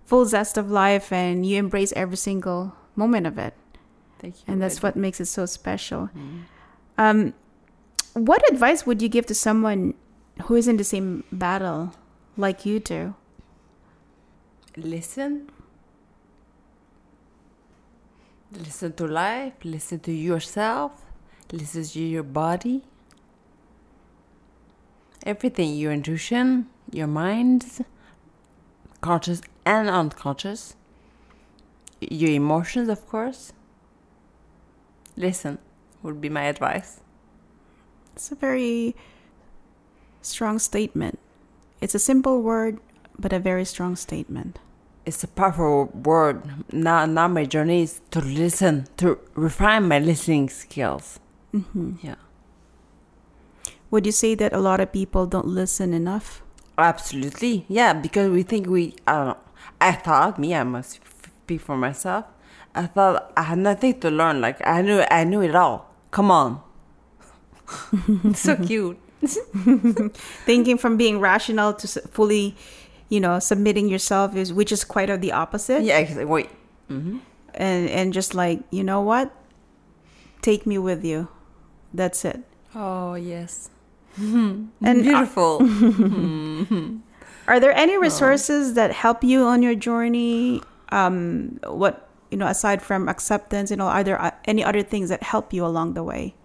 full 0.06 0.26
zest 0.26 0.58
of 0.58 0.70
life 0.70 1.12
and 1.12 1.46
you 1.46 1.58
embrace 1.58 1.92
every 1.98 2.18
single 2.18 2.74
moment 2.96 3.26
of 3.28 3.38
it. 3.38 3.54
thank 4.22 4.36
you 4.40 4.44
And 4.48 4.62
that's 4.62 4.82
what 4.84 4.96
makes 4.96 5.20
it 5.20 5.26
so 5.28 5.46
special. 5.46 6.10
Mhm. 6.16 6.46
Um 6.98 7.20
what 8.14 8.42
advice 8.52 8.86
would 8.88 9.02
you 9.02 9.10
give 9.10 9.26
to 9.28 9.36
someone 9.36 9.94
who 10.48 10.56
is 10.56 10.68
in 10.72 10.78
the 10.78 10.86
same 10.88 11.24
battle 11.32 11.92
like 12.38 12.66
you 12.66 12.80
do? 12.80 13.14
listen 14.78 15.50
listen 18.52 18.92
to 18.94 19.08
life 19.08 19.54
listen 19.64 20.00
to 20.00 20.12
yourself 20.12 20.92
listen 21.52 21.84
to 21.84 22.00
your 22.00 22.24
body. 22.24 22.84
Everything 25.26 25.74
your 25.76 25.92
intuition 25.92 26.68
your 26.92 27.08
mind 27.08 27.66
conscious 29.02 29.42
and 29.66 29.90
unconscious. 29.90 30.76
Your 32.00 32.32
emotions 32.32 32.90
of 32.90 33.08
course. 33.08 33.54
Listen 35.18 35.58
would 36.04 36.22
be 36.22 36.30
my 36.30 36.44
advice. 36.44 37.02
It's 38.14 38.32
a 38.32 38.36
very 38.36 38.96
strong 40.22 40.60
statement. 40.60 41.20
It's 41.82 41.96
a 41.96 42.00
simple 42.00 42.42
word, 42.42 42.80
but 43.18 43.34
a 43.34 43.40
very 43.40 43.66
strong 43.66 43.96
statement. 43.96 44.60
it's 45.06 45.24
a 45.24 45.28
powerful 45.28 45.86
word. 45.94 46.42
Now 46.74 47.06
now 47.06 47.28
my 47.28 47.46
journey 47.46 47.84
is 47.84 48.02
to 48.12 48.22
listen 48.22 48.88
to 48.98 49.20
refine 49.36 49.88
my 49.88 50.00
listening 50.00 50.50
skills 50.50 51.20
hmm 51.56 51.92
yeah 52.02 52.16
Would 53.92 54.06
you 54.06 54.12
say 54.12 54.36
that 54.36 54.52
a 54.54 54.60
lot 54.60 54.80
of 54.82 54.92
people 54.92 55.26
don't 55.26 55.48
listen 55.48 55.94
enough? 55.94 56.42
Absolutely, 56.78 57.66
yeah. 57.70 57.94
Because 57.94 58.30
we 58.30 58.44
think 58.44 58.68
we, 58.68 58.96
I. 59.08 59.36
I 59.80 59.92
thought 59.94 60.38
me, 60.40 60.54
I 60.56 60.64
must 60.64 61.00
speak 61.44 61.62
for 61.62 61.78
myself. 61.78 62.26
I 62.74 62.88
thought 62.88 63.32
I 63.38 63.44
had 63.44 63.60
nothing 63.60 64.00
to 64.02 64.10
learn. 64.12 64.42
Like 64.42 64.60
I 64.66 64.82
knew, 64.82 65.04
I 65.10 65.24
knew 65.24 65.42
it 65.42 65.56
all. 65.56 65.88
Come 66.12 66.30
on, 66.32 66.62
so 68.34 68.56
cute. 68.68 68.98
Thinking 70.46 70.78
from 70.78 70.98
being 70.98 71.20
rational 71.20 71.74
to 71.74 71.88
fully, 72.12 72.56
you 73.10 73.20
know, 73.20 73.40
submitting 73.40 73.88
yourself 73.90 74.36
is 74.36 74.54
which 74.54 74.72
is 74.72 74.84
quite 74.84 75.10
of 75.10 75.22
the 75.22 75.32
opposite. 75.32 75.84
Yeah, 75.84 75.98
exactly. 76.00 76.26
Wait. 76.26 76.50
hmm 76.88 77.20
And 77.54 77.90
and 77.90 78.14
just 78.14 78.36
like, 78.36 78.62
you 78.72 78.84
know 78.84 79.02
what? 79.02 79.32
Take 80.42 80.66
me 80.66 80.78
with 80.78 81.04
you. 81.04 81.28
That's 81.96 82.26
it. 82.26 82.44
Oh 82.76 83.16
yes, 83.16 83.70
And 84.20 84.68
beautiful. 85.04 85.64
Are 87.48 87.60
there 87.60 87.72
any 87.78 87.98
resources 87.98 88.74
that 88.74 88.92
help 88.92 89.24
you 89.24 89.44
on 89.46 89.62
your 89.62 89.76
journey? 89.76 90.62
Um, 90.90 91.60
what 91.68 92.10
you 92.32 92.38
know, 92.38 92.48
aside 92.48 92.82
from 92.82 93.08
acceptance, 93.08 93.70
you 93.72 93.78
know, 93.78 93.86
are 93.88 94.04
there 94.04 94.20
uh, 94.20 94.32
any 94.46 94.64
other 94.64 94.82
things 94.84 95.10
that 95.10 95.24
help 95.24 95.54
you 95.54 95.66
along 95.66 95.94
the 95.94 96.04
way? 96.04 96.36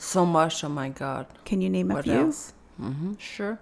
so 0.00 0.24
much. 0.24 0.62
Oh 0.62 0.68
my 0.68 0.90
God. 0.90 1.26
Can 1.44 1.60
you 1.60 1.68
name 1.70 1.90
a 1.90 1.94
What 1.94 2.04
few? 2.04 2.12
else? 2.30 2.52
hmm 2.78 3.14
Sure. 3.18 3.58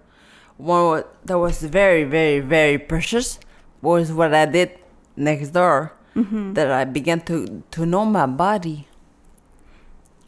One 0.58 1.04
that 1.24 1.38
was 1.38 1.62
very, 1.62 2.04
very, 2.04 2.40
very 2.40 2.76
precious 2.78 3.38
was 3.80 4.12
what 4.12 4.34
I 4.34 4.44
did 4.44 4.76
next 5.16 5.50
door. 5.56 5.92
Mm-hmm. 6.16 6.54
That 6.54 6.70
I 6.72 6.84
began 6.84 7.20
to 7.28 7.62
to 7.76 7.84
know 7.86 8.04
my 8.08 8.26
body. 8.26 8.88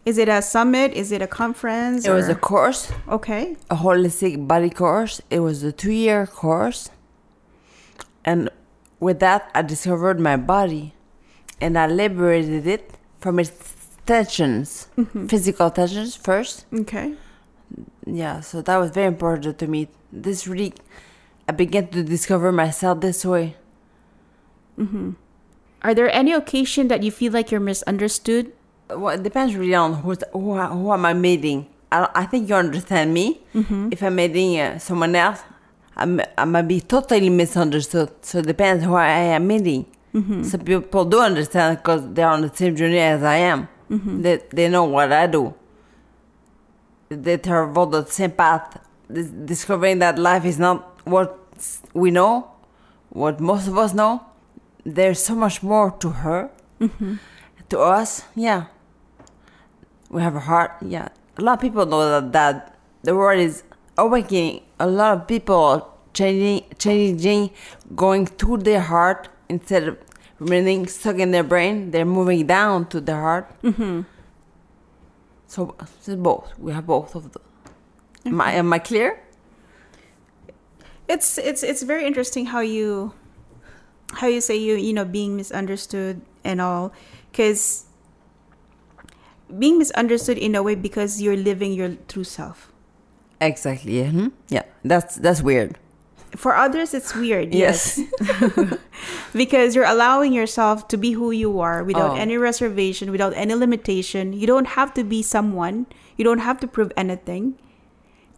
Is 0.09 0.17
it 0.17 0.31
a 0.31 0.41
summit? 0.41 0.95
Is 0.95 1.13
it 1.13 1.21
a 1.21 1.27
conference? 1.27 2.07
It 2.07 2.13
was 2.13 2.31
a 2.31 2.35
course, 2.35 2.91
okay. 3.11 3.57
a 3.69 3.77
holistic 3.77 4.49
body 4.49 4.71
course. 4.71 5.21
It 5.29 5.41
was 5.41 5.63
a 5.63 5.71
two 5.71 5.93
year 5.93 6.27
course. 6.27 6.89
And 8.25 8.49
with 9.01 9.21
that, 9.21 9.51
I 9.55 9.61
discovered 9.61 10.19
my 10.19 10.39
body 10.39 10.95
and 11.61 11.77
I 11.77 11.87
liberated 11.89 12.67
it 12.67 12.95
from 13.21 13.39
its 13.39 13.53
tensions, 14.07 14.89
mm-hmm. 14.97 15.27
physical 15.27 15.69
tensions 15.71 16.17
first. 16.17 16.65
Okay. 16.73 17.13
Yeah, 18.07 18.41
so 18.41 18.63
that 18.63 18.79
was 18.79 18.91
very 18.93 19.09
important 19.09 19.59
to 19.59 19.67
me. 19.67 19.89
This 20.11 20.49
really, 20.49 20.73
I 21.47 21.53
began 21.53 21.89
to 21.89 22.03
discover 22.03 22.51
myself 22.51 23.03
this 23.03 23.27
way. 23.27 23.57
Mm-hmm. 24.79 25.11
Are 25.83 25.93
there 25.93 26.11
any 26.11 26.33
occasion 26.33 26.89
that 26.89 27.03
you 27.03 27.11
feel 27.11 27.31
like 27.35 27.51
you're 27.51 27.61
misunderstood? 27.61 28.53
Well, 28.91 29.15
it 29.15 29.23
depends 29.23 29.55
really 29.55 29.75
on 29.75 29.95
who's, 29.95 30.19
who, 30.33 30.57
who 30.59 30.93
am 30.93 31.05
I 31.05 31.15
meeting. 31.15 31.67
I, 31.93 32.09
I 32.15 32.25
think 32.27 32.49
you 32.49 32.55
understand 32.55 33.13
me. 33.13 33.41
Mm-hmm. 33.55 33.89
If 33.93 34.03
I'm 34.03 34.17
meeting 34.17 34.61
uh, 34.61 34.79
someone 34.79 35.15
else, 35.15 35.43
I'm, 35.97 36.21
I 36.37 36.45
might 36.45 36.63
be 36.63 36.81
totally 36.81 37.29
misunderstood. 37.29 38.11
So 38.23 38.39
it 38.39 38.47
depends 38.47 38.85
who 38.85 38.95
I 38.95 39.09
am 39.09 39.47
meeting. 39.47 39.87
Mm-hmm. 40.15 40.43
Some 40.43 40.61
people 40.61 41.05
do 41.05 41.21
understand 41.21 41.79
because 41.79 42.03
they're 42.15 42.29
on 42.29 42.41
the 42.43 42.55
same 42.55 42.75
journey 42.77 42.99
as 42.99 43.23
I 43.23 43.37
am. 43.37 43.69
Mm-hmm. 43.91 44.23
They, 44.23 44.43
they 44.51 44.69
know 44.69 44.85
what 44.85 45.13
I 45.13 45.27
do. 45.27 45.55
They 47.11 47.37
travel 47.39 47.87
the 47.87 48.05
same 48.07 48.33
path, 48.33 48.79
dis- 49.13 49.31
discovering 49.31 49.99
that 50.01 50.19
life 50.19 50.45
is 50.45 50.59
not 50.59 51.01
what 51.07 51.39
we 51.95 52.11
know, 52.11 52.51
what 53.11 53.41
most 53.41 53.67
of 53.67 53.77
us 53.79 53.95
know. 53.95 54.25
There's 54.85 55.23
so 55.23 55.35
much 55.35 55.63
more 55.63 55.91
to 55.91 56.11
her, 56.11 56.51
to 57.69 57.79
us. 57.81 58.23
Yeah, 58.35 58.67
we 60.11 60.23
have 60.23 60.35
a 60.37 60.41
heart. 60.41 60.73
Yeah, 60.83 61.09
a 61.39 61.43
lot 61.43 61.55
of 61.55 61.61
people 61.61 61.87
know 61.87 62.21
that, 62.21 62.33
that 62.33 62.77
the 63.03 63.15
world 63.15 63.41
is 63.41 63.63
awakening. 63.97 64.63
A 64.81 64.87
lot 64.87 65.17
of 65.17 65.27
people 65.27 65.57
are 65.57 65.87
changing, 66.15 66.65
changing, 66.79 67.51
going 67.95 68.27
to 68.27 68.57
their 68.57 68.81
heart 68.81 69.29
instead 69.49 69.89
of 69.89 69.99
remaining 70.39 70.87
stuck 70.87 71.19
in 71.19 71.31
their 71.31 71.43
brain. 71.43 71.91
They're 71.91 72.05
moving 72.05 72.47
down 72.47 72.89
to 72.89 73.01
their 73.01 73.21
heart. 73.21 73.63
Mm-hmm. 73.63 74.03
So, 75.47 75.75
so 76.01 76.17
both. 76.17 76.59
We 76.59 76.73
have 76.73 76.87
both 76.87 77.15
of 77.15 77.33
them. 77.33 77.43
Am 78.27 78.41
I, 78.41 78.53
am 78.53 78.73
I 78.73 78.79
clear? 78.79 79.23
It's 81.09 81.39
it's 81.39 81.63
it's 81.63 81.83
very 81.83 82.05
interesting 82.05 82.47
how 82.47 82.61
you 82.61 83.15
how 84.13 84.27
you 84.27 84.43
say 84.43 84.57
you 84.57 84.75
you 84.75 84.93
know 84.93 85.07
being 85.07 85.37
misunderstood 85.37 86.21
and 86.45 86.61
all 86.61 86.93
because 87.33 87.88
being 89.57 89.79
misunderstood 89.79 90.37
in 90.39 90.55
a 90.55 90.63
way 90.63 90.75
because 90.75 91.21
you're 91.23 91.37
living 91.37 91.73
your 91.73 91.97
true 92.09 92.25
self 92.25 92.73
Exactly. 93.41 94.01
Yeah. 94.03 94.11
mhm. 94.11 94.33
Yeah. 94.51 94.67
That's 94.85 95.15
that's 95.17 95.41
weird. 95.43 95.79
For 96.37 96.53
others, 96.59 96.93
it's 96.93 97.15
weird. 97.15 97.55
Yes. 97.55 97.97
because 99.33 99.75
you're 99.75 99.87
allowing 99.89 100.33
yourself 100.33 100.89
to 100.89 100.97
be 100.99 101.13
who 101.13 101.31
you 101.31 101.61
are 101.61 101.85
without 101.85 102.13
Oh. 102.13 102.21
any 102.21 102.37
reservation, 102.37 103.11
without 103.11 103.33
any 103.39 103.55
limitation. 103.55 104.33
You 104.35 104.47
don't 104.47 104.75
have 104.75 104.93
to 104.95 105.05
be 105.05 105.23
someone. 105.23 105.87
You 106.19 106.25
don't 106.27 106.43
have 106.43 106.59
to 106.61 106.67
prove 106.67 106.93
anything. 106.99 107.55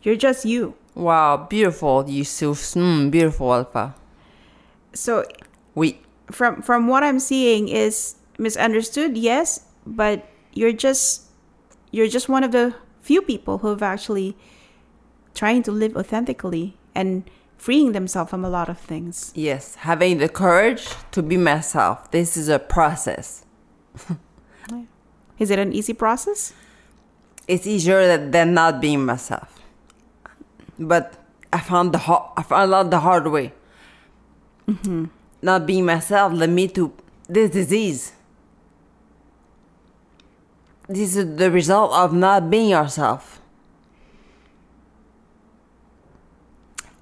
You're 0.05 0.17
just 0.21 0.45
you. 0.45 0.75
Wow. 0.95 1.49
Beautiful, 1.49 2.05
Yusuf. 2.09 2.59
Mm, 2.77 3.11
beautiful, 3.11 3.53
Alpha. 3.55 3.95
So 4.93 5.25
We. 5.75 5.99
from 6.31 6.63
from 6.63 6.87
what 6.87 7.03
I'm 7.03 7.19
seeing 7.19 7.67
is 7.67 8.15
misunderstood, 8.39 9.17
yes, 9.19 9.67
but 9.83 10.30
you're 10.53 10.73
just 10.73 11.27
you're 11.91 12.09
just 12.09 12.29
one 12.29 12.45
of 12.45 12.53
the 12.53 12.75
few 13.01 13.23
people 13.23 13.59
who 13.59 13.69
have 13.69 13.83
actually 13.83 14.37
trying 15.35 15.63
to 15.63 15.73
live 15.73 15.97
authentically 15.97 16.77
and 16.95 17.29
freeing 17.57 17.93
themselves 17.93 18.31
from 18.31 18.45
a 18.45 18.51
lot 18.51 18.69
of 18.69 18.79
things. 18.79 19.33
Yes. 19.35 19.75
Having 19.77 20.19
the 20.19 20.29
courage 20.29 20.89
to 21.13 21.23
be 21.23 21.37
myself. 21.37 22.11
This 22.11 22.37
is 22.37 22.49
a 22.49 22.59
process. 22.59 23.45
Is 25.39 25.51
it 25.51 25.59
an 25.59 25.73
easy 25.73 25.95
process? 25.95 26.53
It's 27.49 27.67
easier 27.67 28.07
than, 28.07 28.31
than 28.31 28.55
not 28.55 28.81
being 28.81 29.05
myself. 29.05 29.59
But 30.79 31.15
I 31.53 31.61
found 31.61 31.93
the 31.93 31.99
hard, 31.99 32.31
I 32.37 32.43
found 32.43 32.73
out 32.75 32.91
the 32.91 33.01
hard 33.01 33.27
way. 33.27 33.53
Mm-hmm. 34.69 35.07
Not 35.43 35.67
being 35.67 35.87
myself 35.87 36.33
led 36.35 36.51
me 36.51 36.69
to 36.69 36.93
this 37.27 37.51
disease. 37.51 38.13
This 40.91 41.15
is 41.15 41.37
the 41.37 41.53
result 41.53 41.93
of 41.93 42.13
not 42.13 42.51
being 42.51 42.71
yourself. 42.71 43.41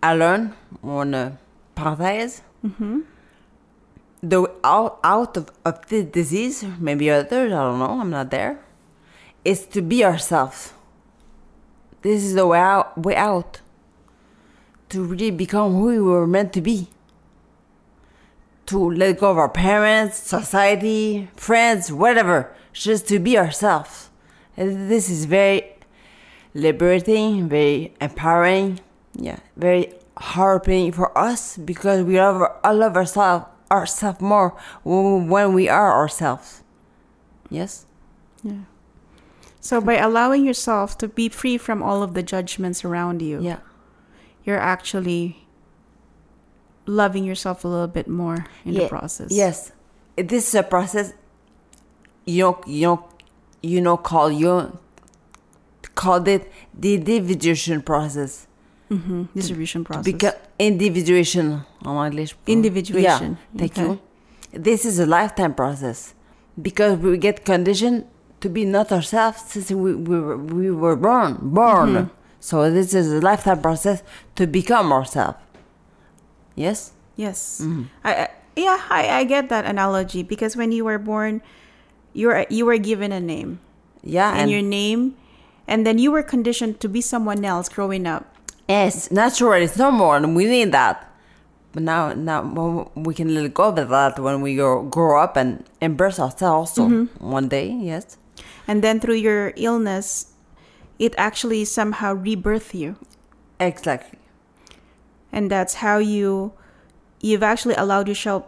I 0.03 0.13
learned 0.13 0.53
on 0.83 1.15
a 1.15 1.39
parenthèse 1.75 2.43
mm-hmm. 2.63 3.01
the 4.23 4.43
way 4.43 4.51
out, 4.63 5.01
out 5.03 5.39
of, 5.39 5.51
of 5.65 5.89
this 5.89 6.05
disease, 6.05 6.67
maybe 6.79 7.09
others, 7.11 7.51
I 7.51 7.57
don't 7.57 7.79
know, 7.79 7.99
I'm 7.99 8.11
not 8.11 8.31
there, 8.31 8.61
is 9.43 9.65
to 9.69 9.81
be 9.81 10.05
ourselves. 10.05 10.75
This 12.03 12.23
is 12.23 12.35
the 12.35 12.47
way 12.47 12.59
out, 12.59 12.99
way 12.99 13.17
out. 13.17 13.63
To 14.91 15.03
really 15.03 15.31
become 15.31 15.73
who 15.73 15.87
we 15.87 15.99
were 15.99 16.27
meant 16.27 16.53
to 16.53 16.61
be. 16.61 16.89
To 18.69 18.91
let 18.91 19.19
go 19.19 19.31
of 19.31 19.39
our 19.39 19.49
parents, 19.49 20.19
society, 20.19 21.29
friends, 21.37 21.91
whatever. 21.93 22.53
Just 22.73 23.09
to 23.09 23.19
be 23.19 23.37
ourselves. 23.39 24.11
And 24.57 24.91
this 24.91 25.09
is 25.09 25.25
very 25.25 25.63
liberating, 26.55 27.49
very 27.49 27.95
empowering, 28.01 28.81
yeah, 29.15 29.39
very 29.57 29.95
heartening 30.17 30.93
for 30.93 31.17
us 31.17 31.57
because 31.57 32.03
we 32.05 32.19
love, 32.21 32.43
I 32.65 32.73
love 32.73 32.97
ourselves 32.97 33.47
ourselves 33.71 34.21
more 34.21 34.57
when 34.85 35.29
when 35.29 35.53
we 35.53 35.69
are 35.69 35.93
ourselves. 35.93 36.63
Yes? 37.51 37.87
Yeah. 38.43 38.65
So 39.61 39.81
by 39.81 39.97
allowing 39.97 40.45
yourself 40.45 40.97
to 40.99 41.09
be 41.09 41.29
free 41.29 41.59
from 41.59 41.83
all 41.83 42.03
of 42.03 42.15
the 42.15 42.23
judgments 42.23 42.85
around 42.85 43.21
you, 43.23 43.41
Yeah. 43.43 43.59
you're 44.45 44.59
actually 44.61 45.47
loving 46.89 47.25
yourself 47.25 47.65
a 47.65 47.69
little 47.69 47.87
bit 47.87 48.09
more 48.09 48.47
in 48.65 48.75
the 48.75 48.89
process. 48.89 49.31
Yes, 49.31 49.73
this 50.17 50.49
is 50.49 50.55
a 50.55 50.63
process. 50.63 51.13
You 52.25 52.43
know, 52.43 52.61
you 52.67 52.87
know, 52.87 53.09
you 53.63 53.81
know, 53.81 53.97
call 53.97 54.31
you 54.31 54.79
called 55.95 56.29
it 56.29 56.51
the 56.75 56.95
individuation 56.95 57.83
process. 57.83 58.47
hmm 58.89 59.25
Distribution 59.35 59.85
process. 59.85 60.05
Because 60.05 60.35
individuation 60.59 61.63
on 61.85 62.07
English. 62.07 62.35
Individuation, 62.47 63.31
Yeah, 63.33 63.59
thank 63.59 63.73
okay. 63.73 63.83
you. 63.83 64.01
This 64.53 64.85
is 64.85 64.99
a 64.99 65.07
lifetime 65.07 65.55
process 65.55 66.15
because 66.61 66.99
we 66.99 67.19
get 67.19 67.45
conditioned 67.45 68.07
to 68.41 68.49
be 68.49 68.65
not 68.65 68.93
ourselves 68.93 69.43
since 69.47 69.71
we, 69.71 69.95
we, 69.95 70.21
were, 70.21 70.37
we 70.37 70.71
were 70.71 70.97
born. 70.97 71.37
Born. 71.43 71.89
Mm-hmm. 71.95 72.15
So 72.41 72.71
this 72.71 72.95
is 72.95 73.13
a 73.13 73.21
lifetime 73.21 73.61
process 73.61 74.03
to 74.37 74.47
become 74.47 74.93
ourselves. 74.93 75.39
Yes. 76.59 76.91
Yes. 77.15 77.63
Mm-hmm. 77.63 77.83
I, 78.03 78.11
I 78.15 78.29
yeah, 78.59 78.83
I, 78.91 79.23
I 79.23 79.25
get 79.25 79.49
that 79.55 79.65
analogy 79.65 80.23
because 80.27 80.57
when 80.59 80.73
you 80.75 80.83
were 80.85 80.99
born, 80.99 81.41
you 82.13 82.27
were 82.27 82.47
you 82.51 82.67
were 82.67 82.79
given 82.79 83.13
a 83.15 83.21
name. 83.23 83.61
Yeah. 84.03 84.35
And, 84.35 84.51
your 84.51 84.63
name 84.63 85.15
and 85.71 85.87
then 85.87 85.99
you 86.03 86.11
were 86.11 86.23
conditioned 86.27 86.81
to 86.81 86.89
be 86.89 87.01
someone 87.01 87.45
else 87.45 87.69
growing 87.69 88.07
up. 88.07 88.27
Yes, 88.69 89.11
naturally, 89.11 89.65
it's 89.65 89.79
normal, 89.79 90.13
and 90.13 90.35
we 90.37 90.45
need 90.47 90.73
that. 90.73 91.05
But 91.73 91.83
now, 91.85 92.13
now 92.13 92.91
we 92.97 93.15
can 93.15 93.35
let 93.35 93.53
go 93.55 93.69
of 93.69 93.77
that 93.89 94.19
when 94.19 94.41
we 94.43 94.57
grow, 94.57 94.83
grow 94.85 95.21
up 95.23 95.37
and 95.37 95.65
embrace 95.81 96.19
ourselves. 96.19 96.77
Also, 96.79 96.89
Mm-hmm. 96.89 97.31
one 97.31 97.49
day, 97.49 97.69
yes, 97.71 98.17
And 98.67 98.83
then 98.85 99.01
through 99.01 99.21
your 99.21 99.53
illness, 99.57 100.33
it 100.99 101.15
actually 101.17 101.65
somehow 101.65 102.13
rebirth 102.15 102.75
you. 102.75 102.97
exactly. 103.61 104.18
And 105.33 105.51
that's 105.51 105.75
how 105.75 105.99
you 105.99 106.53
you've 107.21 107.43
actually 107.43 107.75
allowed 107.75 108.09
yourself 108.09 108.45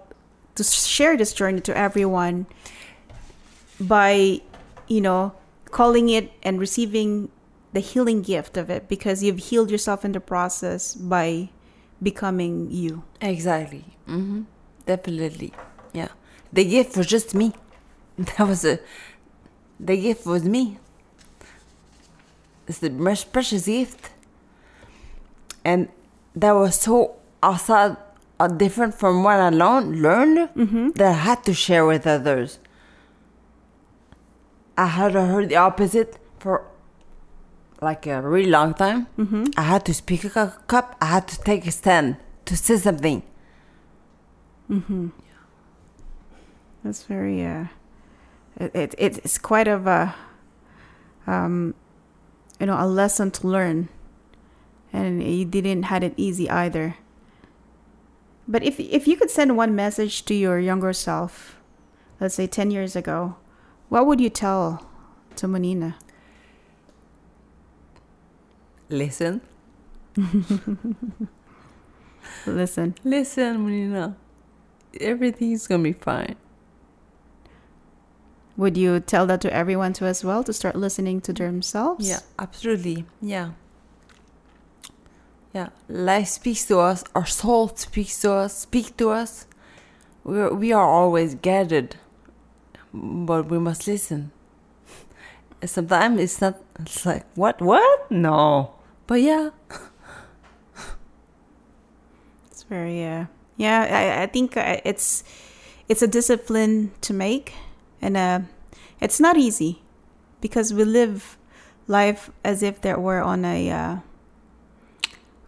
to 0.54 0.64
share 0.64 1.16
this 1.16 1.32
journey 1.32 1.60
to 1.60 1.76
everyone 1.76 2.46
by, 3.80 4.40
you 4.88 5.00
know, 5.00 5.32
calling 5.70 6.08
it 6.08 6.32
and 6.42 6.60
receiving 6.60 7.30
the 7.72 7.80
healing 7.80 8.22
gift 8.22 8.56
of 8.56 8.68
it 8.70 8.88
because 8.88 9.22
you've 9.22 9.38
healed 9.38 9.70
yourself 9.70 10.04
in 10.04 10.12
the 10.12 10.20
process 10.20 10.94
by 10.94 11.48
becoming 12.02 12.70
you. 12.70 13.02
Exactly. 13.20 13.84
mm-hmm. 14.08 14.42
Definitely. 14.86 15.52
Yeah. 15.92 16.08
The 16.52 16.64
gift 16.64 16.96
was 16.96 17.06
just 17.06 17.34
me. 17.34 17.52
That 18.18 18.48
was 18.48 18.64
a. 18.64 18.80
The 19.78 19.96
gift 19.96 20.26
was 20.26 20.44
me. 20.44 20.78
It's 22.66 22.78
the 22.78 22.90
most 22.90 23.32
precious 23.32 23.66
gift. 23.66 24.10
And 25.64 25.88
that 26.34 26.52
was 26.52 26.78
so 26.80 27.16
outside, 27.42 27.96
uh, 28.38 28.48
different 28.48 28.94
from 28.94 29.22
what 29.22 29.40
I 29.40 29.50
learned, 29.50 30.00
learned 30.02 30.48
that 30.94 31.08
I 31.08 31.12
had 31.12 31.44
to 31.44 31.54
share 31.54 31.86
with 31.86 32.06
others. 32.06 32.58
I 34.76 34.86
had 34.86 35.12
heard 35.12 35.48
the 35.50 35.56
opposite 35.56 36.18
for 36.38 36.64
like 37.82 38.06
a 38.06 38.20
really 38.22 38.50
long 38.50 38.74
time. 38.74 39.06
Mm-hmm. 39.18 39.44
I 39.56 39.62
had 39.62 39.84
to 39.86 39.94
speak 39.94 40.24
a 40.24 40.56
cup. 40.66 40.96
I 41.00 41.06
had 41.06 41.28
to 41.28 41.40
take 41.42 41.66
a 41.66 41.70
stand 41.70 42.16
to 42.46 42.56
say 42.56 42.76
something. 42.76 43.22
That's 46.84 47.02
very 47.04 47.44
uh 47.44 47.66
it, 48.56 48.94
it 48.98 49.18
it's 49.18 49.38
quite 49.38 49.68
of 49.68 49.86
a 49.86 50.14
um 51.26 51.74
you 52.58 52.66
know 52.66 52.76
a 52.78 52.86
lesson 52.86 53.30
to 53.32 53.48
learn. 53.48 53.88
And 54.92 55.22
you 55.22 55.44
didn't 55.44 55.84
had 55.84 56.02
it 56.02 56.14
easy 56.16 56.50
either. 56.50 56.96
But 58.48 58.64
if 58.64 58.80
if 58.80 59.06
you 59.06 59.16
could 59.16 59.30
send 59.30 59.56
one 59.56 59.76
message 59.76 60.24
to 60.24 60.34
your 60.34 60.58
younger 60.58 60.92
self, 60.92 61.56
let's 62.20 62.34
say 62.34 62.48
10 62.48 62.72
years 62.72 62.96
ago, 62.96 63.36
what 63.88 64.06
would 64.06 64.20
you 64.20 64.30
tell 64.30 64.84
to 65.36 65.46
Mounina? 65.46 65.94
Listen. 68.88 69.40
Listen. 72.46 72.94
Listen, 73.04 73.62
Marina. 73.62 74.16
Everything's 75.00 75.68
gonna 75.68 75.84
be 75.84 75.92
fine. 75.92 76.34
Would 78.56 78.76
you 78.76 79.00
tell 79.00 79.26
that 79.26 79.40
to 79.42 79.52
everyone 79.52 79.92
too 79.92 80.06
as 80.06 80.24
well 80.24 80.42
to 80.44 80.52
start 80.52 80.74
listening 80.74 81.20
to 81.22 81.32
themselves? 81.32 82.08
Yeah, 82.08 82.20
absolutely. 82.38 83.04
Yeah. 83.22 83.50
Yeah. 85.52 85.68
Life 85.88 86.28
speaks 86.28 86.64
to 86.66 86.78
us. 86.78 87.02
Our 87.14 87.26
soul 87.26 87.68
speaks 87.74 88.20
to 88.20 88.32
us. 88.32 88.56
Speak 88.56 88.96
to 88.98 89.10
us. 89.10 89.46
We 90.22 90.38
are, 90.38 90.54
we 90.54 90.72
are 90.72 90.84
always 90.84 91.34
gathered, 91.34 91.96
but 92.92 93.46
we 93.46 93.58
must 93.58 93.86
listen. 93.86 94.30
Sometimes 95.64 96.20
it's 96.20 96.40
not. 96.40 96.60
It's 96.78 97.04
like 97.04 97.24
what? 97.34 97.60
What? 97.60 98.10
No. 98.10 98.74
But 99.06 99.22
yeah. 99.22 99.50
It's 102.50 102.62
very 102.64 103.04
uh 103.04 103.24
yeah, 103.56 103.86
I, 103.90 104.22
I 104.22 104.26
think 104.26 104.56
uh, 104.56 104.80
it's 104.84 105.24
it's 105.88 106.02
a 106.02 106.06
discipline 106.06 106.92
to 107.00 107.12
make 107.12 107.54
and 108.00 108.16
uh 108.16 108.40
it's 109.00 109.18
not 109.18 109.36
easy 109.36 109.82
because 110.40 110.72
we 110.72 110.84
live 110.84 111.36
life 111.86 112.30
as 112.44 112.62
if 112.62 112.80
that 112.82 113.00
we're 113.00 113.22
on 113.22 113.44
a 113.44 113.70
uh 113.70 113.96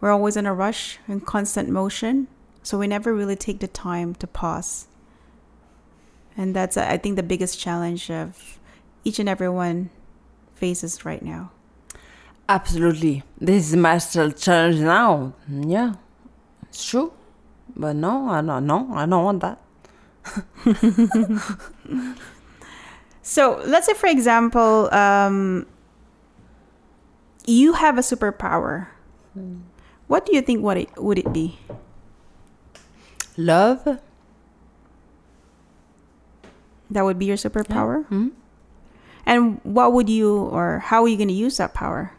we're 0.02 0.10
always 0.10 0.36
in 0.36 0.44
a 0.44 0.52
rush 0.52 0.98
in 1.08 1.20
constant 1.20 1.70
motion, 1.70 2.28
so 2.62 2.76
we 2.76 2.86
never 2.86 3.14
really 3.14 3.36
take 3.36 3.60
the 3.60 3.68
time 3.68 4.14
to 4.16 4.26
pause. 4.26 4.88
And 6.36 6.54
that's 6.54 6.76
I 6.76 6.98
think 6.98 7.16
the 7.16 7.22
biggest 7.22 7.58
challenge 7.58 8.10
of 8.10 8.58
each 9.04 9.18
and 9.18 9.28
everyone 9.28 9.88
faces 10.54 11.06
right 11.06 11.22
now. 11.22 11.52
Absolutely. 12.50 13.22
This 13.40 13.68
is 13.68 13.76
my 13.76 13.98
challenge 13.98 14.80
now. 14.80 15.32
Yeah, 15.48 15.94
it's 16.64 16.84
true. 16.84 17.14
But 17.74 17.96
no, 17.96 18.28
I 18.28 18.42
don't. 18.42 18.66
No, 18.66 18.92
I 18.92 19.06
don't 19.06 19.24
want 19.24 19.40
that. 19.40 19.58
So 23.22 23.62
let's 23.64 23.86
say, 23.86 23.94
for 23.94 24.08
example, 24.08 24.92
um, 24.92 25.66
you 27.46 27.72
have 27.74 27.96
a 27.96 28.00
superpower. 28.00 28.88
What 30.12 30.26
do 30.26 30.36
you 30.36 30.42
think? 30.42 30.60
What 30.60 30.76
it 30.76 30.90
would 30.98 31.16
it 31.16 31.32
be? 31.32 31.58
Love. 33.38 33.96
That 36.90 37.02
would 37.02 37.18
be 37.18 37.24
your 37.24 37.38
superpower. 37.38 38.04
Hmm? 38.12 38.36
And 39.24 39.58
what 39.64 39.94
would 39.94 40.10
you, 40.10 40.36
or 40.36 40.80
how 40.80 41.00
are 41.02 41.08
you 41.08 41.16
going 41.16 41.32
to 41.32 41.40
use 41.48 41.56
that 41.56 41.72
power? 41.72 42.12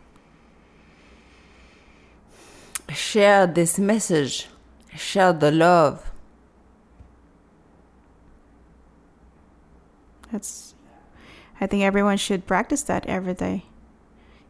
Share 2.90 3.46
this 3.46 3.78
message. 3.78 4.48
Share 4.96 5.32
the 5.32 5.52
love. 5.52 6.10
That's, 10.32 10.74
I 11.62 11.68
think 11.68 11.84
everyone 11.84 12.18
should 12.18 12.48
practice 12.48 12.82
that 12.90 13.06
every 13.06 13.36
day. 13.36 13.66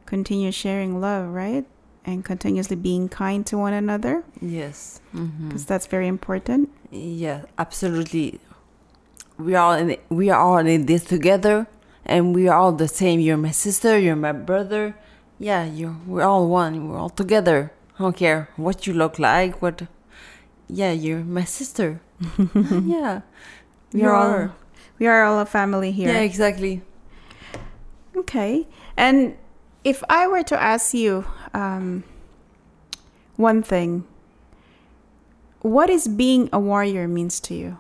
Continue 0.06 0.54
sharing 0.54 1.02
love, 1.02 1.28
right? 1.28 1.66
And 2.06 2.26
continuously 2.26 2.76
being 2.76 3.08
kind 3.08 3.46
to 3.48 3.58
one 3.58 3.72
another, 3.74 4.24
Yes. 4.42 5.00
hmm 5.14 5.48
because 5.48 5.66
that's 5.66 5.88
very 5.88 6.08
important. 6.08 6.70
Yeah, 6.92 7.44
absolutely. 7.58 8.40
We 9.38 9.56
are 9.56 9.78
in 9.80 9.98
we 10.10 10.30
are 10.30 10.40
all 10.40 10.58
in 10.58 10.86
this 10.86 11.06
together, 11.06 11.66
and 12.06 12.36
we 12.36 12.48
are 12.50 12.58
all 12.60 12.74
the 12.74 12.88
same. 12.90 13.20
You're 13.22 13.38
my 13.38 13.52
sister. 13.52 13.98
You're 13.98 14.18
my 14.18 14.34
brother. 14.34 14.96
Yeah, 15.40 15.64
you. 15.66 15.96
We're 16.06 16.24
all 16.28 16.48
one. 16.50 16.90
We're 16.90 17.00
all 17.00 17.10
together. 17.10 17.72
I 17.98 18.04
don't 18.04 18.16
care 18.18 18.50
what 18.58 18.86
you 18.86 18.94
look 18.94 19.18
like. 19.18 19.62
What? 19.62 19.88
Yeah, 20.68 20.92
you're 20.92 21.24
my 21.24 21.46
sister. 21.46 22.02
yeah, 22.86 23.22
we 23.94 24.02
You're 24.02 24.14
all- 24.16 24.30
are. 24.30 24.52
We 25.00 25.08
are 25.08 25.24
all 25.24 25.40
a 25.40 25.46
family 25.46 25.92
here. 25.92 26.10
Yeah, 26.14 26.20
exactly. 26.22 26.82
Okay. 28.16 28.68
And 28.96 29.36
if 29.84 30.04
I 30.10 30.28
were 30.28 30.44
to 30.44 30.62
ask 30.62 30.94
you 30.94 31.26
um, 31.54 32.04
one 33.36 33.64
thing, 33.64 34.06
what 35.62 35.90
is 35.90 36.08
being 36.08 36.50
a 36.52 36.60
warrior 36.60 37.08
means 37.08 37.40
to 37.42 37.54
you? 37.54 37.78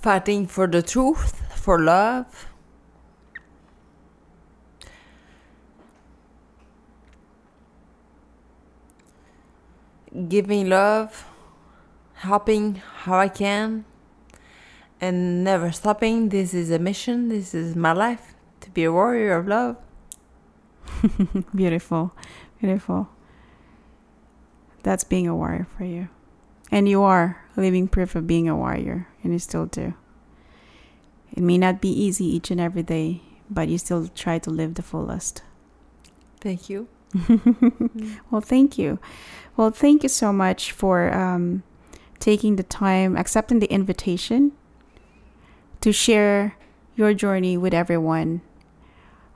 Fighting 0.00 0.46
for 0.46 0.66
the 0.66 0.82
truth, 0.82 1.42
for 1.56 1.78
love. 1.78 2.46
Giving 10.28 10.68
love, 10.68 11.26
helping 12.14 12.76
how 13.02 13.18
I 13.18 13.28
can, 13.28 13.84
and 15.00 15.44
never 15.44 15.70
stopping. 15.70 16.30
This 16.30 16.54
is 16.54 16.70
a 16.70 16.78
mission. 16.78 17.28
This 17.28 17.54
is 17.54 17.76
my 17.76 17.92
life 17.92 18.37
to 18.68 18.74
be 18.74 18.84
a 18.84 18.92
warrior 18.92 19.34
of 19.34 19.48
love. 19.48 19.76
Beautiful. 21.54 22.12
Beautiful. 22.60 23.08
That's 24.82 25.04
being 25.04 25.26
a 25.26 25.34
warrior 25.34 25.66
for 25.76 25.84
you. 25.84 26.08
And 26.70 26.88
you 26.88 27.02
are 27.02 27.42
living 27.56 27.88
proof 27.88 28.14
of 28.14 28.26
being 28.26 28.48
a 28.48 28.56
warrior, 28.56 29.08
and 29.24 29.32
you 29.32 29.38
still 29.38 29.66
do. 29.66 29.94
It 31.32 31.42
may 31.42 31.56
not 31.56 31.80
be 31.80 31.88
easy 31.88 32.26
each 32.26 32.50
and 32.50 32.60
every 32.60 32.82
day, 32.82 33.22
but 33.48 33.68
you 33.68 33.78
still 33.78 34.08
try 34.08 34.38
to 34.38 34.50
live 34.50 34.74
the 34.74 34.82
fullest. 34.82 35.42
Thank 36.40 36.68
you. 36.68 36.88
Well, 38.30 38.42
thank 38.42 38.76
you. 38.76 38.98
Well, 39.56 39.70
thank 39.70 40.02
you 40.02 40.10
so 40.10 40.30
much 40.30 40.72
for 40.72 41.12
um, 41.14 41.62
taking 42.20 42.56
the 42.56 42.62
time, 42.62 43.16
accepting 43.16 43.60
the 43.60 43.72
invitation 43.72 44.52
to 45.80 45.90
share 45.90 46.56
your 46.94 47.14
journey 47.14 47.56
with 47.56 47.72
everyone. 47.72 48.42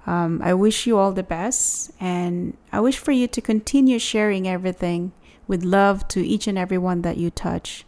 Um, 0.06 0.40
I 0.42 0.52
wish 0.54 0.86
you 0.86 0.98
all 0.98 1.12
the 1.12 1.22
best, 1.22 1.92
and 2.00 2.56
I 2.72 2.80
wish 2.80 2.98
for 2.98 3.12
you 3.12 3.28
to 3.28 3.40
continue 3.40 3.98
sharing 3.98 4.48
everything 4.48 5.12
with 5.46 5.62
love 5.64 6.08
to 6.08 6.26
each 6.26 6.46
and 6.46 6.58
every 6.58 6.78
one 6.78 7.02
that 7.02 7.18
you 7.18 7.30
touch, 7.30 7.84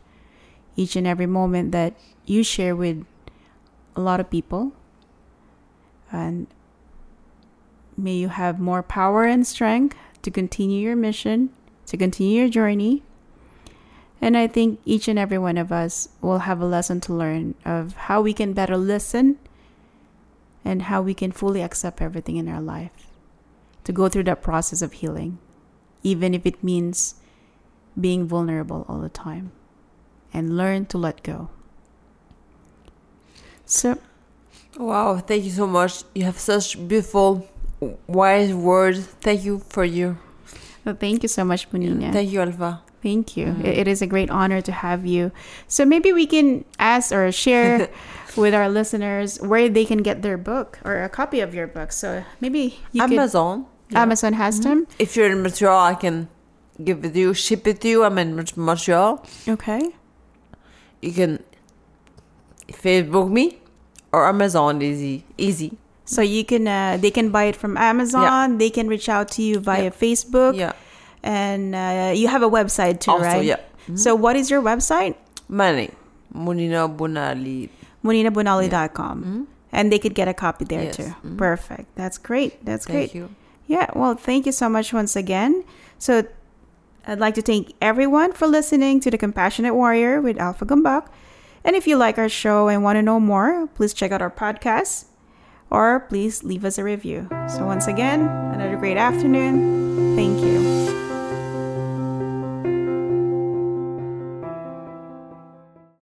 each 0.77 0.94
and 0.96 1.07
every 1.07 1.27
moment 1.27 1.72
that 1.72 1.94
you 2.24 2.44
share 2.44 2.77
with 2.77 3.05
a 3.96 4.00
lot 4.00 4.20
of 4.20 4.31
people. 4.31 4.72
And 6.12 6.46
may 7.96 8.14
you 8.14 8.29
have 8.29 8.61
more 8.61 8.83
power 8.83 9.24
and 9.24 9.46
strength 9.46 9.96
to 10.22 10.31
continue 10.31 10.81
your 10.81 10.96
mission, 10.96 11.50
to 11.87 11.96
continue 11.96 12.40
your 12.40 12.48
journey. 12.48 13.03
And 14.20 14.37
I 14.37 14.46
think 14.46 14.81
each 14.85 15.09
and 15.09 15.18
every 15.18 15.38
one 15.38 15.59
of 15.59 15.72
us 15.72 16.09
will 16.20 16.40
have 16.40 16.61
a 16.61 16.66
lesson 16.66 17.00
to 17.03 17.12
learn 17.12 17.57
of 17.64 17.94
how 17.94 18.22
we 18.22 18.33
can 18.33 18.53
better 18.53 18.77
listen 18.77 19.38
and 20.64 20.83
how 20.83 21.03
we 21.03 21.14
can 21.14 21.33
fully 21.33 21.62
accept 21.62 22.00
everything 22.00 22.37
in 22.37 22.48
our 22.48 22.61
life 22.61 23.09
to 23.85 23.92
go 23.92 24.09
through 24.09 24.24
that 24.24 24.42
process 24.42 24.83
of 24.83 24.94
healing, 24.94 25.38
even 26.03 26.35
if 26.35 26.46
it 26.46 26.64
means 26.64 27.16
being 28.00 28.27
vulnerable 28.27 28.85
all 28.88 29.00
the 29.00 29.09
time 29.09 29.53
and 30.33 30.57
learn 30.57 30.87
to 30.87 30.98
let 30.98 31.22
go. 31.22 31.50
So, 33.66 33.98
Wow, 34.79 35.18
thank 35.18 35.44
you 35.44 35.50
so 35.50 35.66
much. 35.66 36.03
You 36.14 36.24
have 36.24 36.38
such 36.38 36.77
beautiful, 36.88 37.48
wise 38.09 38.53
words. 38.53 39.07
Thank 39.20 39.44
you 39.44 39.61
for 39.68 39.85
your. 39.85 40.18
well, 40.85 40.96
thank 40.96 41.22
you 41.22 41.29
so 41.29 41.44
much, 41.44 41.70
Mounina. 41.70 42.12
Thank 42.12 42.33
you, 42.33 42.40
Alva. 42.40 42.83
Thank 43.03 43.37
you. 43.37 43.46
Mm-hmm. 43.46 43.66
It, 43.66 43.79
it 43.79 43.88
is 43.88 44.03
a 44.03 44.07
great 44.07 44.31
honor 44.31 44.61
to 44.62 44.72
have 44.72 45.07
you. 45.07 45.31
So 45.68 45.85
maybe 45.85 46.12
we 46.12 46.27
can 46.27 46.64
ask 46.79 47.12
or 47.12 47.31
share 47.31 47.88
with 48.37 48.55
our 48.55 48.68
listeners 48.68 49.40
where 49.40 49.68
they 49.68 49.85
can 49.85 49.99
get 50.03 50.23
their 50.23 50.37
book 50.37 50.79
or 50.85 51.03
a 51.03 51.09
copy 51.09 51.40
of 51.40 51.55
your 51.55 51.66
book. 51.66 51.92
So 51.92 52.25
maybe 52.40 52.79
you 52.92 53.03
Amazon. 53.03 53.66
could 53.88 53.99
Amazon 53.99 54.33
has 54.35 54.61
them. 54.61 54.87
If 54.99 55.16
you're 55.16 55.31
in 55.31 55.42
Montreal, 55.42 55.79
I 55.79 55.94
can 55.94 56.29
give 56.83 57.05
it 57.05 57.12
to 57.14 57.18
you, 57.20 57.35
ship 57.35 57.66
it 57.66 57.81
to 57.83 57.88
you. 57.88 58.05
I'm 58.05 58.18
in 58.18 58.35
Mont- 58.37 58.57
Montreal. 58.57 59.25
Okay. 59.49 59.81
You 61.01 61.12
can 61.12 61.44
Facebook 62.73 63.31
me 63.31 63.59
or 64.12 64.27
Amazon. 64.27 64.83
Easy, 64.83 65.25
easy. 65.38 65.77
So 66.05 66.20
you 66.23 66.44
can 66.44 66.66
uh, 66.68 66.99
they 67.01 67.11
can 67.11 67.31
buy 67.31 67.44
it 67.44 67.57
from 67.57 67.77
Amazon. 67.77 68.59
They 68.59 68.70
can 68.70 68.88
reach 68.88 69.09
out 69.09 69.29
to 69.33 69.42
you 69.42 69.59
via 69.61 69.85
Yeah. 69.85 69.90
Facebook, 69.90 70.57
Yeah. 70.57 70.73
and 71.23 71.75
uh, 71.75 72.12
you 72.14 72.29
have 72.29 72.42
a 72.42 72.51
website 72.51 73.01
too, 73.01 73.12
also, 73.12 73.25
right? 73.25 73.44
yeah. 73.44 73.61
So 73.94 74.14
what 74.14 74.37
is 74.37 74.51
your 74.51 74.62
website? 74.62 75.14
Money. 75.49 75.77
name, 75.88 75.94
Mounina 76.35 76.88
Bouna 76.97 77.33
Aly. 77.33 77.70
MouninaBounaAly.com. 78.05 79.25
Mhm. 79.25 79.47
And 79.73 79.90
they 79.90 79.99
could 79.99 80.14
get 80.14 80.29
a 80.29 80.35
copy 80.35 80.64
there 80.64 80.85
Yes. 80.85 80.97
too. 80.97 81.14
Mhm. 81.27 81.37
Perfect. 81.37 81.87
That's 81.97 82.19
great. 82.19 82.64
That's 82.64 82.87
great. 82.87 83.11
Thank 83.11 83.14
you. 83.14 83.31
Yeah, 83.67 83.87
well, 83.95 84.14
thank 84.14 84.47
you 84.47 84.53
so 84.53 84.69
much 84.69 84.93
once 84.93 85.17
again. 85.17 85.64
So, 85.99 86.23
I'd 87.07 87.19
like 87.19 87.35
to 87.35 87.43
thank 87.43 87.73
everyone 87.83 88.33
for 88.33 88.47
listening 88.47 89.01
to 89.01 89.11
The 89.11 89.19
Compassionate 89.19 89.75
Warrior 89.75 90.21
with 90.21 90.38
Alpha 90.38 90.64
Gumbak. 90.64 91.07
And 91.64 91.75
if 91.75 91.87
you 91.87 91.97
like 91.97 92.19
our 92.19 92.29
show 92.29 92.69
and 92.69 92.85
want 92.85 92.97
to 92.97 93.03
know 93.03 93.19
more, 93.19 93.67
please 93.75 93.93
check 93.95 94.12
out 94.12 94.21
our 94.23 94.31
podcast 94.31 95.07
or 95.71 96.01
please 96.09 96.45
leave 96.45 96.64
us 96.64 96.77
a 96.79 96.85
review. 96.85 97.27
So, 97.49 97.64
once 97.67 97.87
again, 97.87 98.21
another 98.55 98.77
great 98.77 98.97
afternoon. 98.99 100.14
Thank 100.14 100.40
you. 100.45 100.84